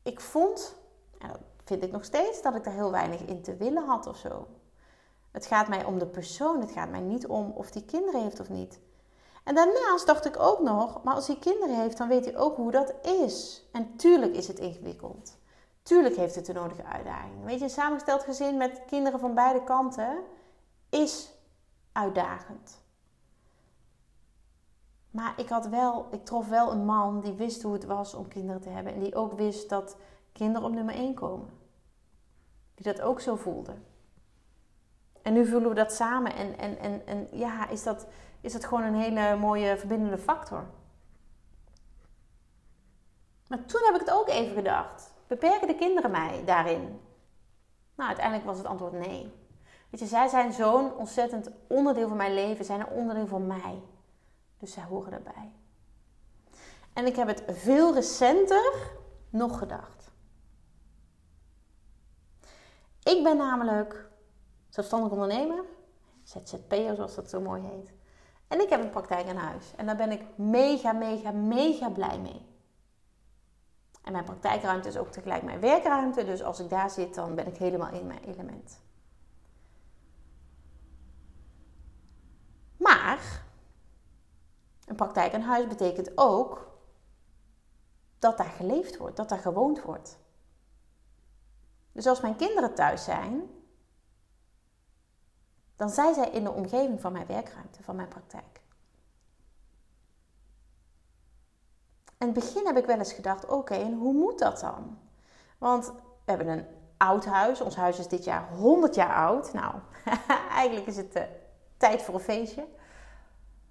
ik 0.03 0.21
vond, 0.21 0.77
en 1.19 1.29
dat 1.29 1.41
vind 1.65 1.83
ik 1.83 1.93
nog 1.93 2.05
steeds, 2.05 2.43
dat 2.43 2.55
ik 2.55 2.65
daar 2.65 2.75
heel 2.75 2.91
weinig 2.91 3.21
in 3.21 3.43
te 3.43 3.57
willen 3.57 3.87
had 3.87 4.07
of 4.07 4.17
zo. 4.17 4.47
Het 5.31 5.47
gaat 5.47 5.69
mij 5.69 5.85
om 5.85 5.99
de 5.99 6.07
persoon, 6.07 6.61
het 6.61 6.71
gaat 6.71 6.91
mij 6.91 7.01
niet 7.01 7.27
om 7.27 7.51
of 7.51 7.71
die 7.71 7.85
kinderen 7.85 8.23
heeft 8.23 8.41
of 8.41 8.49
niet. 8.49 8.81
En 9.45 9.55
daarnaast 9.55 10.07
dacht 10.07 10.25
ik 10.25 10.39
ook 10.39 10.61
nog, 10.61 11.03
maar 11.03 11.15
als 11.15 11.27
hij 11.27 11.37
kinderen 11.37 11.81
heeft, 11.81 11.97
dan 11.97 12.09
weet 12.09 12.25
hij 12.25 12.37
ook 12.37 12.57
hoe 12.57 12.71
dat 12.71 12.95
is. 13.03 13.67
En 13.73 13.97
tuurlijk 13.97 14.35
is 14.35 14.49
het 14.49 14.59
ingewikkeld. 14.59 15.39
Tuurlijk 15.83 16.17
heeft 16.17 16.35
het 16.35 16.47
de 16.47 16.53
nodige 16.53 16.85
uitdaging. 16.85 17.45
Weet 17.45 17.59
je, 17.59 17.65
een 17.65 17.71
samengesteld 17.71 18.23
gezin 18.23 18.57
met 18.57 18.83
kinderen 18.87 19.21
van 19.21 19.35
beide 19.35 19.65
kanten 19.65 20.23
is 20.89 21.33
uitdagend. 21.93 22.80
Maar 25.11 25.35
ik, 25.37 25.49
had 25.49 25.69
wel, 25.69 26.09
ik 26.11 26.25
trof 26.25 26.49
wel 26.49 26.73
een 26.73 26.85
man 26.85 27.21
die 27.21 27.33
wist 27.33 27.63
hoe 27.63 27.73
het 27.73 27.85
was 27.85 28.15
om 28.15 28.29
kinderen 28.29 28.61
te 28.61 28.69
hebben. 28.69 28.95
En 28.95 29.01
die 29.01 29.15
ook 29.15 29.33
wist 29.33 29.69
dat 29.69 29.97
kinderen 30.33 30.69
op 30.69 30.75
nummer 30.75 30.95
1 30.95 31.15
komen. 31.15 31.49
Die 32.75 32.85
dat 32.85 33.01
ook 33.01 33.21
zo 33.21 33.37
voelde. 33.37 33.75
En 35.23 35.33
nu 35.33 35.47
voelen 35.47 35.69
we 35.69 35.75
dat 35.75 35.93
samen. 35.93 36.35
En, 36.35 36.59
en, 36.59 36.79
en, 36.79 37.07
en 37.07 37.29
ja, 37.31 37.69
is 37.69 37.83
dat, 37.83 38.07
is 38.41 38.53
dat 38.53 38.65
gewoon 38.65 38.83
een 38.83 38.95
hele 38.95 39.37
mooie 39.37 39.77
verbindende 39.77 40.19
factor. 40.19 40.65
Maar 43.49 43.65
toen 43.65 43.81
heb 43.85 43.95
ik 43.95 44.01
het 44.01 44.11
ook 44.11 44.29
even 44.29 44.55
gedacht. 44.55 45.15
Beperken 45.27 45.67
de 45.67 45.75
kinderen 45.75 46.11
mij 46.11 46.43
daarin? 46.45 47.01
Nou, 47.95 48.09
uiteindelijk 48.09 48.47
was 48.47 48.59
het 48.59 48.67
antwoord 48.67 48.93
nee. 48.93 49.33
Weet 49.91 50.01
je, 50.01 50.07
zij 50.07 50.29
zijn 50.29 50.53
zo'n 50.53 50.95
ontzettend 50.95 51.51
onderdeel 51.69 52.09
van 52.09 52.17
mijn 52.17 52.35
leven, 52.35 52.65
zijn 52.65 52.81
een 52.81 52.89
onderdeel 52.89 53.27
van 53.27 53.47
mij. 53.47 53.83
Dus 54.61 54.73
zij 54.73 54.83
horen 54.83 55.13
erbij. 55.13 55.53
En 56.93 57.07
ik 57.07 57.17
heb 57.17 57.27
het 57.27 57.43
veel 57.47 57.95
recenter 57.95 58.93
nog 59.31 59.59
gedacht. 59.59 60.11
Ik 63.03 63.23
ben 63.23 63.37
namelijk 63.37 64.09
zelfstandig 64.69 65.13
ondernemer, 65.13 65.65
ZZP'er 66.23 66.95
zoals 66.95 67.15
dat 67.15 67.31
zo 67.31 67.41
mooi 67.41 67.63
heet. 67.63 67.93
En 68.49 68.61
ik 68.61 68.69
heb 68.69 68.81
een 68.81 68.91
praktijk 68.91 69.29
aan 69.29 69.37
huis. 69.37 69.75
En 69.77 69.87
daar 69.87 69.97
ben 69.97 70.11
ik 70.11 70.23
mega, 70.37 70.93
mega, 70.93 71.31
mega 71.31 71.91
blij 71.91 72.19
mee. 72.19 72.49
En 74.03 74.13
mijn 74.13 74.25
praktijkruimte 74.25 74.89
is 74.89 74.97
ook 74.97 75.11
tegelijk 75.11 75.43
mijn 75.43 75.61
werkruimte. 75.61 76.25
Dus 76.25 76.43
als 76.43 76.61
ik 76.61 76.69
daar 76.69 76.91
zit, 76.91 77.15
dan 77.15 77.35
ben 77.35 77.47
ik 77.47 77.57
helemaal 77.57 77.93
in 77.93 78.07
mijn 78.07 78.25
element. 78.25 78.81
Maar 82.77 83.45
een 84.87 84.90
praktijk 85.05 85.35
aan 85.35 85.41
huis 85.41 85.67
betekent 85.67 86.11
ook 86.15 86.69
dat 88.19 88.37
daar 88.37 88.47
geleefd 88.47 88.97
wordt, 88.97 89.17
dat 89.17 89.29
daar 89.29 89.39
gewoond 89.39 89.83
wordt. 89.83 90.19
Dus 91.93 92.07
als 92.07 92.21
mijn 92.21 92.37
kinderen 92.37 92.75
thuis 92.75 93.05
zijn, 93.05 93.51
dan 95.77 95.91
zijn 95.91 96.15
zij 96.15 96.31
in 96.31 96.45
de 96.45 96.51
omgeving 96.51 97.01
van 97.01 97.13
mijn 97.13 97.27
werkruimte, 97.27 97.83
van 97.83 97.97
mijn 97.97 98.09
praktijk. 98.09 98.61
In 102.19 102.27
het 102.27 102.33
begin 102.33 102.67
heb 102.67 102.77
ik 102.77 102.87
wel 102.87 102.99
eens 102.99 103.13
gedacht: 103.13 103.47
oké, 103.47 103.75
en 103.75 103.95
hoe 103.95 104.13
moet 104.13 104.39
dat 104.39 104.61
dan? 104.61 104.99
Want 105.59 105.87
we 105.87 105.93
hebben 106.25 106.49
een 106.49 106.67
oud 106.97 107.25
huis. 107.25 107.61
Ons 107.61 107.77
huis 107.77 107.99
is 107.99 108.09
dit 108.09 108.25
jaar 108.25 108.49
100 108.49 108.95
jaar 108.95 109.15
oud. 109.15 109.53
Nou, 109.53 109.75
eigenlijk 110.61 110.87
is 110.87 110.97
het 110.97 111.17
uh, 111.17 111.23
tijd 111.77 112.03
voor 112.03 112.15
een 112.15 112.21
feestje. 112.21 112.67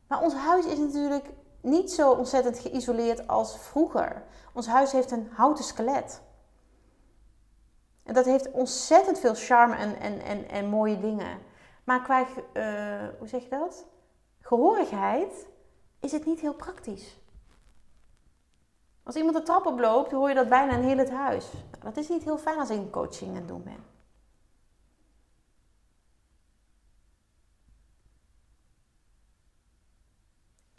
Maar 0.10 0.22
ons 0.22 0.34
huis 0.34 0.66
is 0.66 0.78
natuurlijk 0.78 1.30
niet 1.62 1.92
zo 1.92 2.12
ontzettend 2.12 2.60
geïsoleerd 2.60 3.28
als 3.28 3.58
vroeger. 3.58 4.24
Ons 4.54 4.68
huis 4.68 4.92
heeft 4.92 5.12
een 5.12 5.30
houten 5.32 5.64
skelet. 5.64 6.22
En 8.04 8.14
dat 8.14 8.26
heeft 8.26 8.52
ontzettend 8.52 9.20
veel 9.20 9.34
charme 9.36 9.76
en, 9.76 10.00
en, 10.00 10.22
en, 10.22 10.50
en 10.50 10.70
mooie 10.70 11.00
dingen. 11.00 11.40
Maar 11.84 12.02
qua, 12.02 12.20
uh, 12.54 13.08
hoe 13.18 13.28
zeg 13.28 13.44
je 13.44 13.50
dat? 13.50 13.86
Gehorigheid 14.42 15.48
is 16.00 16.12
het 16.12 16.26
niet 16.26 16.40
heel 16.40 16.54
praktisch. 16.54 17.20
Als 19.04 19.16
iemand 19.16 19.36
de 19.36 19.44
trap 19.44 19.66
oploopt, 19.66 20.12
hoor 20.12 20.30
je 20.30 20.36
dat 20.36 20.50
bijna 20.50 20.74
in 20.74 20.84
heel 20.84 20.98
het 20.98 21.12
huis. 21.12 21.52
Nou, 21.72 21.84
dat 21.84 21.98
is 21.98 22.10
niet 22.10 22.24
heel 22.24 22.38
fijn 22.38 22.60
als 22.60 22.70
ik 22.70 22.78
een 22.78 22.90
coaching 22.90 23.30
aan 23.30 23.36
het 23.36 23.48
doen 23.48 23.64
ben. 23.64 23.98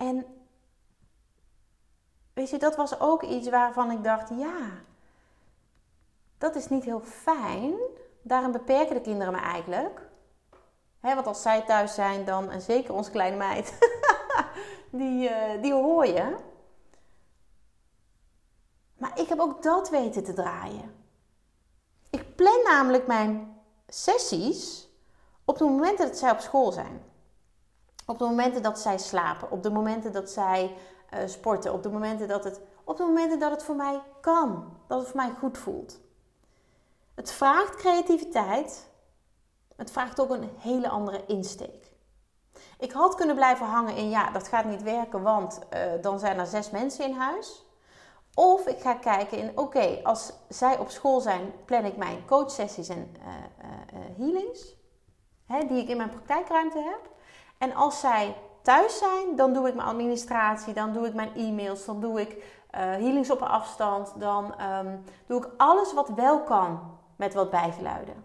En 0.01 0.27
weet 2.41 2.51
je, 2.51 2.59
dat 2.59 2.77
was 2.77 3.01
ook 3.01 3.23
iets 3.23 3.49
waarvan 3.49 3.91
ik 3.91 4.05
dacht, 4.05 4.29
ja, 4.29 4.71
dat 6.39 6.55
is 6.55 6.69
niet 6.69 6.85
heel 6.85 7.01
fijn. 7.01 7.75
Daarom 8.23 8.53
beperken 8.53 8.95
de 8.95 9.01
kinderen 9.01 9.33
me 9.33 9.39
eigenlijk. 9.39 10.09
He, 11.01 11.15
want 11.15 11.27
als 11.27 11.43
zij 11.43 11.63
thuis 11.63 11.95
zijn, 11.95 12.25
dan, 12.25 12.51
en 12.51 12.61
zeker 12.61 12.95
onze 12.95 13.11
kleine 13.11 13.37
meid, 13.37 13.79
die, 15.01 15.29
uh, 15.29 15.63
die 15.63 15.73
hoor 15.73 16.07
je. 16.07 16.37
Maar 18.97 19.19
ik 19.19 19.29
heb 19.29 19.39
ook 19.39 19.63
dat 19.63 19.91
weten 19.91 20.25
te 20.25 20.33
draaien. 20.33 20.95
Ik 22.11 22.37
plan 22.37 22.63
namelijk 22.65 23.07
mijn 23.07 23.57
sessies 23.89 24.89
op 25.45 25.59
de 25.59 25.65
momenten 25.65 26.07
dat 26.07 26.17
zij 26.17 26.31
op 26.31 26.41
school 26.41 26.73
zijn. 26.73 27.03
Op 28.07 28.19
de 28.19 28.25
momenten 28.25 28.63
dat 28.63 28.79
zij 28.79 28.99
slapen. 28.99 29.51
Op 29.51 29.63
de 29.63 29.71
momenten 29.71 30.13
dat 30.13 30.31
zij 30.31 30.77
uh, 31.15 31.21
sporten. 31.27 31.73
Op 31.73 31.83
de 31.83 31.91
momenten 31.91 32.29
dat 32.29 32.45
het, 32.45 32.61
op 32.85 32.97
de 32.97 33.03
momenten 33.03 33.39
dat 33.39 33.51
het 33.51 33.63
voor 33.63 33.75
mij 33.75 34.03
kan. 34.21 34.77
Dat 34.87 34.99
het 34.99 35.09
voor 35.09 35.21
mij 35.21 35.33
goed 35.39 35.59
voelt. 35.59 36.01
Het 37.15 37.33
vraagt 37.33 37.77
creativiteit. 37.77 38.89
Het 39.77 39.91
vraagt 39.91 40.21
ook 40.21 40.31
een 40.31 40.51
hele 40.59 40.89
andere 40.89 41.25
insteek. 41.27 41.93
Ik 42.79 42.93
had 42.93 43.15
kunnen 43.15 43.37
blijven 43.37 43.67
hangen 43.67 43.97
in 43.97 44.09
ja, 44.09 44.31
dat 44.31 44.49
gaat 44.49 44.65
niet 44.65 44.83
werken, 44.83 45.23
want 45.23 45.59
uh, 45.75 45.81
dan 46.01 46.19
zijn 46.19 46.39
er 46.39 46.47
zes 46.47 46.71
mensen 46.71 47.05
in 47.05 47.15
huis. 47.15 47.65
Of 48.35 48.67
ik 48.67 48.81
ga 48.81 48.95
kijken 48.95 49.39
in 49.39 49.59
oké, 49.59 50.01
als 50.03 50.33
zij 50.49 50.79
op 50.79 50.91
school 50.91 51.21
zijn, 51.21 51.53
plan 51.65 51.85
ik 51.85 51.97
mijn 51.97 52.27
coachsessies 52.27 52.89
en 52.89 53.15
uh, 53.19 54.01
healings. 54.17 54.77
Hè, 55.47 55.67
die 55.67 55.83
ik 55.83 55.89
in 55.89 55.97
mijn 55.97 56.11
praktijkruimte 56.11 56.79
heb. 56.79 57.11
En 57.59 57.75
als 57.75 58.01
zij 58.01 58.37
thuis 58.63 58.99
zijn, 58.99 59.37
dan 59.37 59.53
doe 59.53 59.69
ik 59.69 59.75
mijn 59.75 59.89
administratie, 59.89 60.75
dan 60.75 60.93
doe 60.93 61.07
ik 61.07 61.15
mijn 61.15 61.35
e-mails, 61.35 61.85
dan 61.85 62.01
doe 62.01 62.21
ik 62.21 62.59
healings 62.71 63.31
op 63.31 63.43
afstand, 63.43 64.21
dan 64.21 64.55
um, 64.63 65.05
doe 65.27 65.39
ik 65.39 65.51
alles 65.57 65.93
wat 65.93 66.09
wel 66.09 66.43
kan 66.43 66.99
met 67.17 67.35
wat 67.35 67.51
bijgeluiden. 67.51 68.25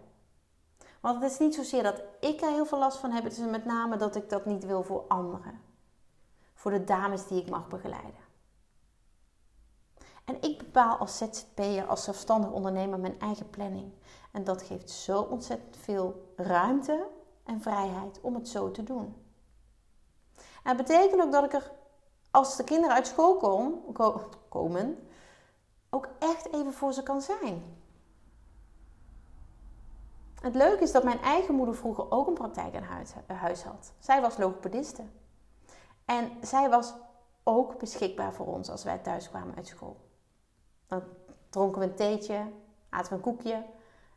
Want 1.00 1.22
het 1.22 1.32
is 1.32 1.38
niet 1.38 1.54
zozeer 1.54 1.82
dat 1.82 2.02
ik 2.20 2.40
er 2.40 2.50
heel 2.50 2.66
veel 2.66 2.78
last 2.78 2.98
van 2.98 3.10
heb, 3.10 3.24
het 3.24 3.32
is 3.32 3.38
met 3.38 3.64
name 3.64 3.96
dat 3.96 4.16
ik 4.16 4.28
dat 4.28 4.46
niet 4.46 4.66
wil 4.66 4.82
voor 4.82 5.04
anderen. 5.08 5.60
Voor 6.54 6.70
de 6.70 6.84
dames 6.84 7.26
die 7.26 7.40
ik 7.40 7.50
mag 7.50 7.68
begeleiden. 7.68 8.24
En 10.24 10.42
ik 10.42 10.58
bepaal 10.58 10.96
als 10.96 11.18
ZZP'er, 11.18 11.86
als 11.86 12.04
zelfstandig 12.04 12.50
ondernemer 12.50 12.98
mijn 12.98 13.20
eigen 13.20 13.50
planning. 13.50 13.92
En 14.32 14.44
dat 14.44 14.62
geeft 14.62 14.90
zo 14.90 15.20
ontzettend 15.20 15.76
veel 15.76 16.32
ruimte 16.36 17.06
en 17.44 17.60
vrijheid 17.60 18.20
om 18.20 18.34
het 18.34 18.48
zo 18.48 18.70
te 18.70 18.82
doen. 18.82 19.25
En 20.66 20.76
betekent 20.76 21.22
ook 21.22 21.32
dat 21.32 21.44
ik 21.44 21.52
er, 21.52 21.72
als 22.30 22.56
de 22.56 22.64
kinderen 22.64 22.94
uit 22.94 23.06
school 23.06 23.36
kom, 23.36 23.82
komen, 24.48 25.08
ook 25.90 26.08
echt 26.18 26.52
even 26.52 26.72
voor 26.72 26.92
ze 26.92 27.02
kan 27.02 27.20
zijn. 27.20 27.62
Het 30.40 30.54
leuke 30.54 30.82
is 30.82 30.92
dat 30.92 31.04
mijn 31.04 31.20
eigen 31.20 31.54
moeder 31.54 31.74
vroeger 31.74 32.10
ook 32.10 32.26
een 32.26 32.34
praktijk 32.34 32.74
in 32.74 32.82
huis, 32.82 33.10
huis 33.26 33.62
had. 33.62 33.92
Zij 33.98 34.20
was 34.20 34.36
logopediste. 34.36 35.02
En 36.04 36.30
zij 36.42 36.68
was 36.68 36.94
ook 37.42 37.78
beschikbaar 37.78 38.32
voor 38.32 38.46
ons 38.46 38.70
als 38.70 38.84
wij 38.84 38.98
thuis 38.98 39.28
kwamen 39.28 39.56
uit 39.56 39.66
school. 39.66 39.96
Dan 40.86 41.02
dronken 41.50 41.80
we 41.80 41.86
een 41.86 41.94
theetje, 41.94 42.52
aten 42.88 43.10
we 43.10 43.16
een 43.16 43.20
koekje 43.20 43.54
en 43.54 43.64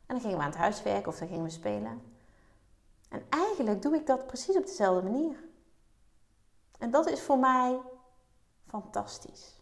dan 0.07 0.19
gingen 0.19 0.37
we 0.37 0.43
aan 0.43 0.49
het 0.49 0.59
huiswerk 0.59 1.07
of 1.07 1.17
dan 1.17 1.27
gingen 1.27 1.43
we 1.43 1.49
spelen. 1.49 2.01
En 3.09 3.25
eigenlijk 3.29 3.81
doe 3.81 3.95
ik 3.95 4.05
dat 4.05 4.27
precies 4.27 4.57
op 4.57 4.65
dezelfde 4.65 5.09
manier. 5.09 5.47
En 6.79 6.91
dat 6.91 7.09
is 7.09 7.21
voor 7.21 7.39
mij 7.39 7.79
fantastisch. 8.67 9.59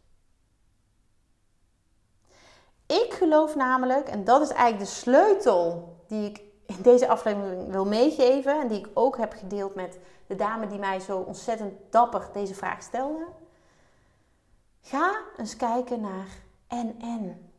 Ik 2.85 3.13
geloof 3.13 3.55
namelijk, 3.55 4.07
en 4.07 4.23
dat 4.23 4.41
is 4.41 4.49
eigenlijk 4.49 4.79
de 4.79 4.97
sleutel 4.97 5.95
die 6.07 6.29
ik 6.29 6.41
in 6.65 6.81
deze 6.81 7.07
aflevering 7.07 7.71
wil 7.71 7.85
meegeven 7.85 8.61
en 8.61 8.67
die 8.67 8.79
ik 8.79 8.89
ook 8.93 9.17
heb 9.17 9.33
gedeeld 9.33 9.75
met 9.75 9.99
de 10.27 10.35
dame 10.35 10.67
die 10.67 10.79
mij 10.79 10.99
zo 10.99 11.17
ontzettend 11.17 11.73
dapper 11.89 12.29
deze 12.33 12.55
vraag 12.55 12.81
stelde. 12.81 13.27
Ga 14.81 15.21
eens 15.37 15.55
kijken 15.55 16.01
naar 16.01 16.27
en 16.67 17.01
en 17.01 17.51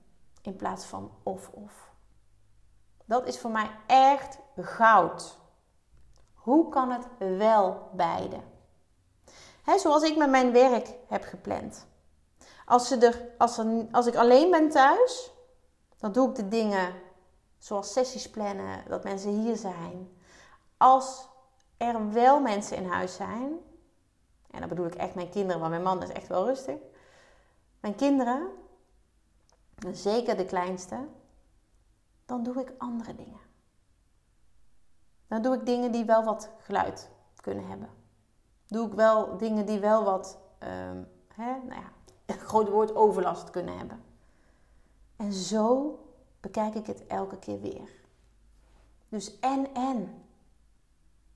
in 0.43 0.57
plaats 0.57 0.85
van 0.85 1.11
of 1.23 1.49
of. 1.49 1.91
Dat 3.05 3.27
is 3.27 3.39
voor 3.39 3.51
mij 3.51 3.71
echt 3.87 4.39
goud. 4.57 5.39
Hoe 6.35 6.69
kan 6.69 6.91
het 6.91 7.07
wel 7.19 7.91
beide? 7.93 8.37
He, 9.69 9.79
zoals 9.79 10.03
ik 10.03 10.17
met 10.17 10.31
mijn 10.31 10.53
werk 10.53 10.95
heb 11.07 11.25
gepland. 11.25 11.87
Als, 12.65 12.89
ze 12.89 12.97
er, 12.97 13.31
als, 13.39 13.59
er, 13.59 13.87
als 13.93 14.07
ik 14.07 14.15
alleen 14.15 14.51
ben 14.51 14.69
thuis, 14.71 15.33
dan 15.99 16.13
doe 16.13 16.29
ik 16.29 16.35
de 16.35 16.49
dingen 16.49 16.95
zoals 17.59 17.93
sessies 17.93 18.31
plannen, 18.31 18.85
dat 18.89 19.05
mensen 19.05 19.31
hier 19.31 19.57
zijn. 19.57 20.19
Als 20.77 21.29
er 21.77 22.13
wel 22.13 22.41
mensen 22.41 22.77
in 22.77 22.87
huis 22.87 23.15
zijn, 23.15 23.59
en 24.51 24.61
dan 24.61 24.69
bedoel 24.69 24.87
ik 24.87 24.95
echt 24.95 25.15
mijn 25.15 25.31
kinderen, 25.31 25.59
want 25.59 25.71
mijn 25.71 25.83
man 25.83 26.03
is 26.03 26.13
echt 26.13 26.29
wel 26.29 26.47
rustig. 26.47 26.79
Mijn 27.81 27.95
kinderen, 27.95 28.49
zeker 29.93 30.37
de 30.37 30.45
kleinste, 30.45 31.07
dan 32.27 32.43
doe 32.43 32.61
ik 32.61 32.73
andere 32.79 33.15
dingen. 33.15 33.41
Dan 35.27 35.43
doe 35.43 35.55
ik 35.55 35.67
dingen 35.67 35.93
die 35.93 36.05
wel 36.05 36.25
wat 36.25 36.51
geluid 36.59 37.11
kunnen 37.41 37.67
hebben. 37.67 37.98
Doe 38.69 38.87
ik 38.87 38.93
wel 38.93 39.37
dingen 39.37 39.67
die 39.67 39.79
wel 39.79 40.05
wat, 40.05 40.39
um, 40.63 41.09
hè, 41.35 41.53
nou 41.53 41.81
ja, 41.81 41.93
een 42.27 42.39
groot 42.39 42.69
woord 42.69 42.95
overlast 42.95 43.51
kunnen 43.51 43.79
hebben. 43.79 44.03
En 45.17 45.33
zo 45.33 45.99
bekijk 46.41 46.75
ik 46.75 46.87
het 46.87 47.07
elke 47.07 47.39
keer 47.39 47.61
weer. 47.61 47.91
Dus 49.09 49.39
en 49.39 49.75
en. 49.75 50.23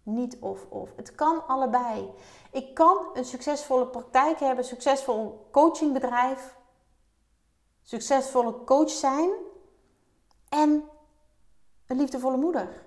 Niet 0.03 0.39
of 0.39 0.67
of. 0.69 0.91
Het 0.97 1.15
kan 1.15 1.47
allebei. 1.47 2.11
Ik 2.51 2.75
kan 2.75 3.11
een 3.15 3.25
succesvolle 3.25 3.87
praktijk 3.87 4.39
hebben, 4.39 4.65
succesvol 4.65 5.49
coachingbedrijf, 5.51 6.57
succesvolle 7.83 8.65
coach 8.65 8.91
zijn 8.91 9.31
en 10.49 10.89
een 11.87 11.97
liefdevolle 11.97 12.37
moeder. 12.37 12.87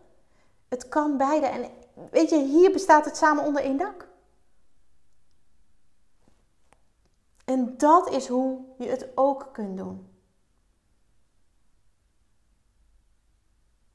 Het 0.67 0.89
kan 0.89 1.17
beide. 1.17 1.45
En 1.45 1.71
weet 2.12 2.29
je, 2.29 2.38
hier 2.38 2.71
bestaat 2.71 3.05
het 3.05 3.17
samen 3.17 3.43
onder 3.45 3.63
één 3.63 3.77
dak. 3.77 4.08
En 7.55 7.77
dat 7.77 8.09
is 8.09 8.27
hoe 8.27 8.59
je 8.77 8.87
het 8.87 9.07
ook 9.15 9.49
kunt 9.51 9.77
doen. 9.77 10.07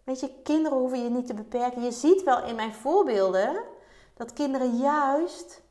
Weet 0.04 0.20
je, 0.20 0.42
kinderen 0.42 0.78
hoeven 0.78 1.02
je 1.02 1.10
niet 1.10 1.26
te 1.26 1.34
beperken. 1.34 1.82
Je 1.82 1.92
ziet 1.92 2.22
wel 2.22 2.44
in 2.44 2.54
mijn 2.54 2.74
voorbeelden 2.74 3.64
dat 4.14 4.32
kinderen 4.32 4.76
juist 4.76 5.62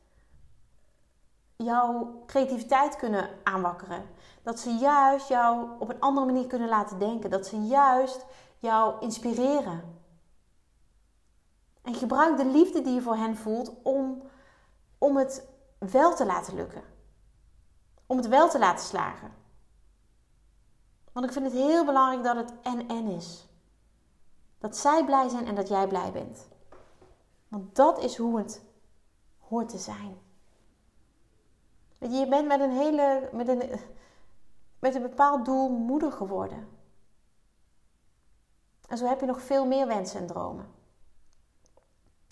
jouw 1.55 2.23
creativiteit 2.25 2.95
kunnen 2.95 3.29
aanwakkeren. 3.43 4.05
Dat 4.43 4.59
ze 4.59 4.69
juist 4.69 5.27
jou 5.27 5.67
op 5.79 5.89
een 5.89 5.99
andere 5.99 6.25
manier 6.25 6.47
kunnen 6.47 6.69
laten 6.69 6.99
denken. 6.99 7.29
Dat 7.29 7.47
ze 7.47 7.65
juist 7.65 8.25
jou 8.59 9.01
inspireren. 9.01 10.01
En 11.81 11.95
gebruik 11.95 12.37
de 12.37 12.45
liefde 12.45 12.81
die 12.81 12.93
je 12.93 13.01
voor 13.01 13.17
hen 13.17 13.35
voelt 13.35 13.73
om, 13.83 14.21
om 14.97 15.17
het 15.17 15.47
wel 15.79 16.15
te 16.15 16.25
laten 16.25 16.55
lukken. 16.55 16.97
Om 18.09 18.17
het 18.17 18.27
wel 18.27 18.49
te 18.49 18.59
laten 18.59 18.85
slagen. 18.85 19.31
Want 21.11 21.25
ik 21.25 21.31
vind 21.31 21.45
het 21.45 21.53
heel 21.53 21.85
belangrijk 21.85 22.23
dat 22.23 22.35
het 22.35 22.53
en-en 22.61 23.07
is. 23.07 23.47
Dat 24.57 24.77
zij 24.77 25.05
blij 25.05 25.29
zijn 25.29 25.45
en 25.45 25.55
dat 25.55 25.67
jij 25.67 25.87
blij 25.87 26.11
bent. 26.11 26.47
Want 27.47 27.75
dat 27.75 27.99
is 27.99 28.17
hoe 28.17 28.37
het 28.37 28.61
hoort 29.39 29.69
te 29.69 29.77
zijn. 29.77 30.17
Je 31.97 32.27
bent 32.29 32.47
met 32.47 32.59
een 32.59 32.71
hele, 32.71 33.29
met 33.33 33.47
een, 33.47 33.79
met 34.79 34.95
een 34.95 35.01
bepaald 35.01 35.45
doel 35.45 35.69
moeder 35.69 36.11
geworden. 36.11 36.67
En 38.87 38.97
zo 38.97 39.05
heb 39.05 39.19
je 39.19 39.25
nog 39.25 39.41
veel 39.41 39.65
meer 39.65 39.87
wensen 39.87 40.19
en 40.19 40.27
dromen. 40.27 40.67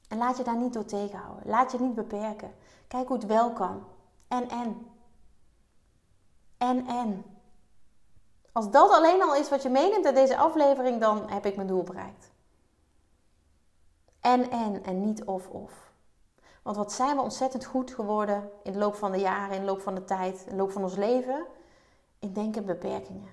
En 0.07 0.17
laat 0.17 0.37
je 0.37 0.43
daar 0.43 0.57
niet 0.57 0.73
door 0.73 0.85
tegenhouden. 0.85 1.49
Laat 1.49 1.71
je 1.71 1.79
niet 1.79 1.95
beperken. 1.95 2.55
Kijk 2.87 3.07
hoe 3.07 3.17
het 3.17 3.25
wel 3.25 3.53
kan. 3.53 3.83
En 4.27 4.49
en. 4.49 4.95
En 6.57 6.87
en. 6.87 7.25
Als 8.51 8.71
dat 8.71 8.89
alleen 8.91 9.21
al 9.21 9.35
is 9.35 9.49
wat 9.49 9.63
je 9.63 9.69
meeneemt 9.69 10.05
uit 10.05 10.15
deze 10.15 10.37
aflevering, 10.37 11.01
dan 11.01 11.29
heb 11.29 11.45
ik 11.45 11.55
mijn 11.55 11.67
doel 11.67 11.83
bereikt. 11.83 12.31
En 14.19 14.51
en 14.51 14.83
en 14.83 15.01
niet 15.01 15.23
of 15.23 15.49
of. 15.49 15.91
Want 16.63 16.77
wat 16.77 16.91
zijn 16.91 17.15
we 17.15 17.21
ontzettend 17.21 17.65
goed 17.65 17.93
geworden 17.93 18.51
in 18.63 18.71
de 18.71 18.77
loop 18.77 18.95
van 18.95 19.11
de 19.11 19.19
jaren, 19.19 19.55
in 19.55 19.59
de 19.59 19.65
loop 19.65 19.81
van 19.81 19.95
de 19.95 20.03
tijd, 20.03 20.43
in 20.43 20.49
de 20.49 20.55
loop 20.55 20.71
van 20.71 20.83
ons 20.83 20.95
leven? 20.95 21.45
In 22.19 22.33
denken 22.33 22.61
in 22.61 22.67
beperkingen. 22.67 23.29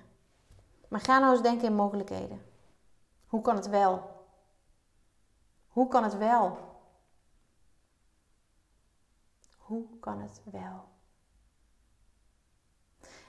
Maar 0.87 0.99
ga 0.99 1.19
nou 1.19 1.31
eens 1.31 1.41
denken 1.41 1.67
in 1.67 1.75
mogelijkheden. 1.75 2.45
Hoe 3.27 3.41
kan 3.41 3.55
het 3.55 3.69
wel? 3.69 4.13
Hoe 5.67 5.87
kan 5.87 6.03
het 6.03 6.17
wel? 6.17 6.57
Hoe 9.57 9.99
kan 9.99 10.19
het 10.19 10.41
wel? 10.43 10.94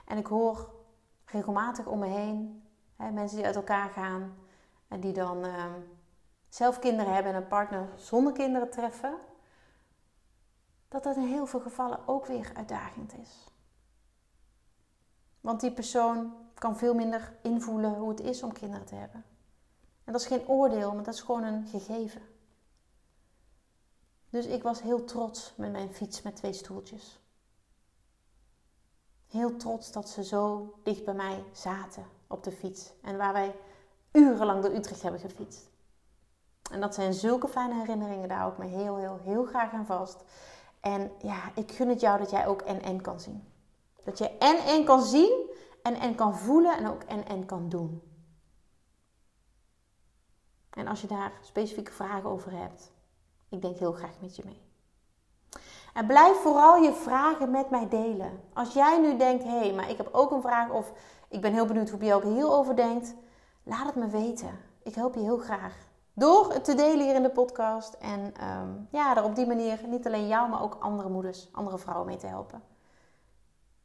En 0.07 0.19
ik 0.19 0.27
hoor 0.27 0.75
regelmatig 1.25 1.87
om 1.87 1.99
me 1.99 2.07
heen 2.07 2.63
hè, 2.97 3.11
mensen 3.11 3.37
die 3.37 3.47
uit 3.47 3.57
elkaar 3.57 3.91
gaan 3.91 4.37
en 4.89 5.01
die 5.01 5.13
dan 5.13 5.47
uh, 5.47 5.65
zelf 6.49 6.79
kinderen 6.79 7.15
hebben 7.15 7.33
en 7.33 7.43
een 7.43 7.49
partner 7.49 7.89
zonder 7.97 8.33
kinderen 8.33 8.71
treffen, 8.71 9.19
dat 10.89 11.03
dat 11.03 11.17
in 11.17 11.27
heel 11.27 11.47
veel 11.47 11.61
gevallen 11.61 12.09
ook 12.09 12.27
weer 12.27 12.53
uitdagend 12.55 13.19
is. 13.19 13.47
Want 15.41 15.61
die 15.61 15.73
persoon 15.73 16.35
kan 16.55 16.77
veel 16.77 16.95
minder 16.95 17.37
invoelen 17.43 17.95
hoe 17.95 18.09
het 18.09 18.21
is 18.21 18.43
om 18.43 18.53
kinderen 18.53 18.87
te 18.87 18.95
hebben. 18.95 19.25
En 20.05 20.13
dat 20.13 20.21
is 20.21 20.27
geen 20.27 20.49
oordeel, 20.49 20.95
maar 20.95 21.05
dat 21.05 21.15
is 21.15 21.21
gewoon 21.21 21.43
een 21.43 21.67
gegeven. 21.67 22.23
Dus 24.31 24.47
ik 24.47 24.63
was 24.63 24.83
heel 24.83 25.05
trots 25.05 25.55
met 25.57 25.73
mijn 25.73 25.93
fiets 25.93 26.23
met 26.23 26.37
twee 26.37 26.53
stoeltjes. 26.53 27.21
Heel 29.37 29.57
trots 29.57 29.93
dat 29.93 30.09
ze 30.09 30.25
zo 30.25 30.75
dicht 30.83 31.05
bij 31.05 31.15
mij 31.15 31.45
zaten 31.53 32.07
op 32.27 32.45
de 32.45 32.53
fiets. 32.53 32.93
En 33.03 33.17
waar 33.17 33.33
wij 33.33 33.57
urenlang 34.13 34.63
door 34.63 34.75
Utrecht 34.75 35.03
hebben 35.03 35.21
gefietst. 35.21 35.71
En 36.71 36.81
dat 36.81 36.95
zijn 36.95 37.15
zulke 37.15 37.49
fijne 37.49 37.75
herinneringen, 37.75 38.29
daar 38.29 38.39
hou 38.39 38.53
ik 38.53 38.59
me 38.59 38.65
heel, 38.65 38.97
heel, 38.97 39.19
heel 39.23 39.45
graag 39.45 39.73
aan 39.73 39.87
vast. 39.87 40.25
En 40.81 41.11
ja, 41.23 41.51
ik 41.55 41.73
gun 41.73 41.89
het 41.89 42.01
jou 42.01 42.19
dat 42.19 42.31
jij 42.31 42.47
ook 42.47 42.63
en 42.63 42.83
en 42.83 43.01
kan 43.01 43.21
zien. 43.21 43.53
Dat 44.05 44.19
je 44.19 44.29
en 44.29 44.57
en 44.57 44.85
kan 44.85 45.03
zien 45.05 45.51
en 45.83 45.95
en 45.95 46.15
kan 46.15 46.37
voelen 46.37 46.77
en 46.77 46.89
ook 46.89 47.03
en 47.03 47.27
en 47.27 47.47
kan 47.47 47.69
doen. 47.69 48.03
En 50.71 50.87
als 50.87 51.01
je 51.01 51.07
daar 51.07 51.33
specifieke 51.43 51.93
vragen 51.93 52.31
over 52.31 52.53
hebt, 52.53 52.93
ik 53.49 53.63
denk 53.63 53.77
heel 53.77 53.93
graag 53.93 54.21
met 54.21 54.37
je 54.37 54.43
mee. 54.45 54.66
En 55.97 56.07
blijf 56.07 56.37
vooral 56.37 56.77
je 56.77 56.93
vragen 56.93 57.51
met 57.51 57.71
mij 57.71 57.89
delen. 57.89 58.41
Als 58.53 58.73
jij 58.73 58.99
nu 58.99 59.17
denkt, 59.17 59.45
hé, 59.45 59.59
hey, 59.59 59.73
maar 59.73 59.91
ik 59.91 59.97
heb 59.97 60.09
ook 60.13 60.31
een 60.31 60.41
vraag 60.41 60.71
of 60.71 60.93
ik 61.29 61.41
ben 61.41 61.53
heel 61.53 61.67
benieuwd 61.67 61.91
hoe 61.91 62.05
je 62.05 62.15
ook 62.15 62.23
heel 62.23 62.55
over 62.55 62.77
denkt, 62.77 63.15
laat 63.63 63.87
het 63.87 63.95
me 63.95 64.07
weten. 64.07 64.59
Ik 64.83 64.95
help 64.95 65.15
je 65.15 65.21
heel 65.21 65.39
graag. 65.39 65.75
Door 66.13 66.53
het 66.53 66.65
te 66.65 66.75
delen 66.75 67.05
hier 67.05 67.15
in 67.15 67.23
de 67.23 67.31
podcast 67.31 67.95
en 67.95 68.35
ehm, 68.37 68.69
ja, 68.91 69.17
er 69.17 69.25
op 69.25 69.35
die 69.35 69.47
manier 69.47 69.81
niet 69.87 70.07
alleen 70.07 70.29
jou, 70.29 70.49
maar 70.49 70.63
ook 70.63 70.77
andere 70.81 71.09
moeders, 71.09 71.49
andere 71.53 71.79
vrouwen 71.79 72.07
mee 72.07 72.17
te 72.17 72.27
helpen. 72.27 72.63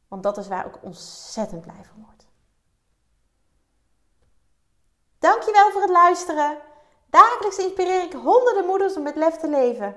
Want 0.08 0.22
dat 0.22 0.38
is 0.38 0.48
waar 0.48 0.66
ik 0.66 0.78
ontzettend 0.82 1.60
blij 1.60 1.84
van 1.84 2.04
word. 2.04 2.26
Dankjewel 5.18 5.70
voor 5.70 5.80
het 5.80 5.90
luisteren. 5.90 6.58
Dagelijks 7.10 7.58
inspireer 7.58 8.02
ik 8.02 8.12
honderden 8.12 8.66
moeders 8.66 8.96
om 8.96 9.02
met 9.02 9.16
lef 9.16 9.36
te 9.36 9.48
leven. 9.48 9.96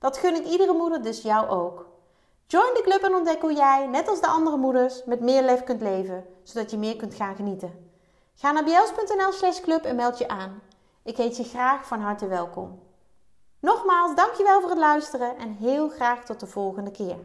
Dat 0.00 0.16
gun 0.16 0.34
ik 0.34 0.46
iedere 0.46 0.72
moeder, 0.72 1.02
dus 1.02 1.22
jou 1.22 1.48
ook. 1.48 1.86
Join 2.46 2.74
de 2.74 2.82
club 2.82 3.02
en 3.02 3.14
ontdek 3.14 3.40
hoe 3.40 3.52
jij, 3.52 3.86
net 3.86 4.08
als 4.08 4.20
de 4.20 4.26
andere 4.26 4.56
moeders, 4.56 5.04
met 5.04 5.20
meer 5.20 5.42
lef 5.42 5.64
kunt 5.64 5.80
leven, 5.80 6.26
zodat 6.42 6.70
je 6.70 6.78
meer 6.78 6.96
kunt 6.96 7.14
gaan 7.14 7.36
genieten. 7.36 7.92
Ga 8.34 8.52
naar 8.52 8.64
bjels.nl 8.64 9.32
slash 9.32 9.60
club 9.60 9.84
en 9.84 9.96
meld 9.96 10.18
je 10.18 10.28
aan. 10.28 10.62
Ik 11.02 11.16
heet 11.16 11.36
je 11.36 11.44
graag 11.44 11.86
van 11.86 12.00
harte 12.00 12.26
welkom. 12.26 12.82
Nogmaals, 13.58 14.14
dankjewel 14.14 14.60
voor 14.60 14.70
het 14.70 14.78
luisteren 14.78 15.36
en 15.36 15.52
heel 15.52 15.88
graag 15.88 16.24
tot 16.24 16.40
de 16.40 16.46
volgende 16.46 16.90
keer. 16.90 17.18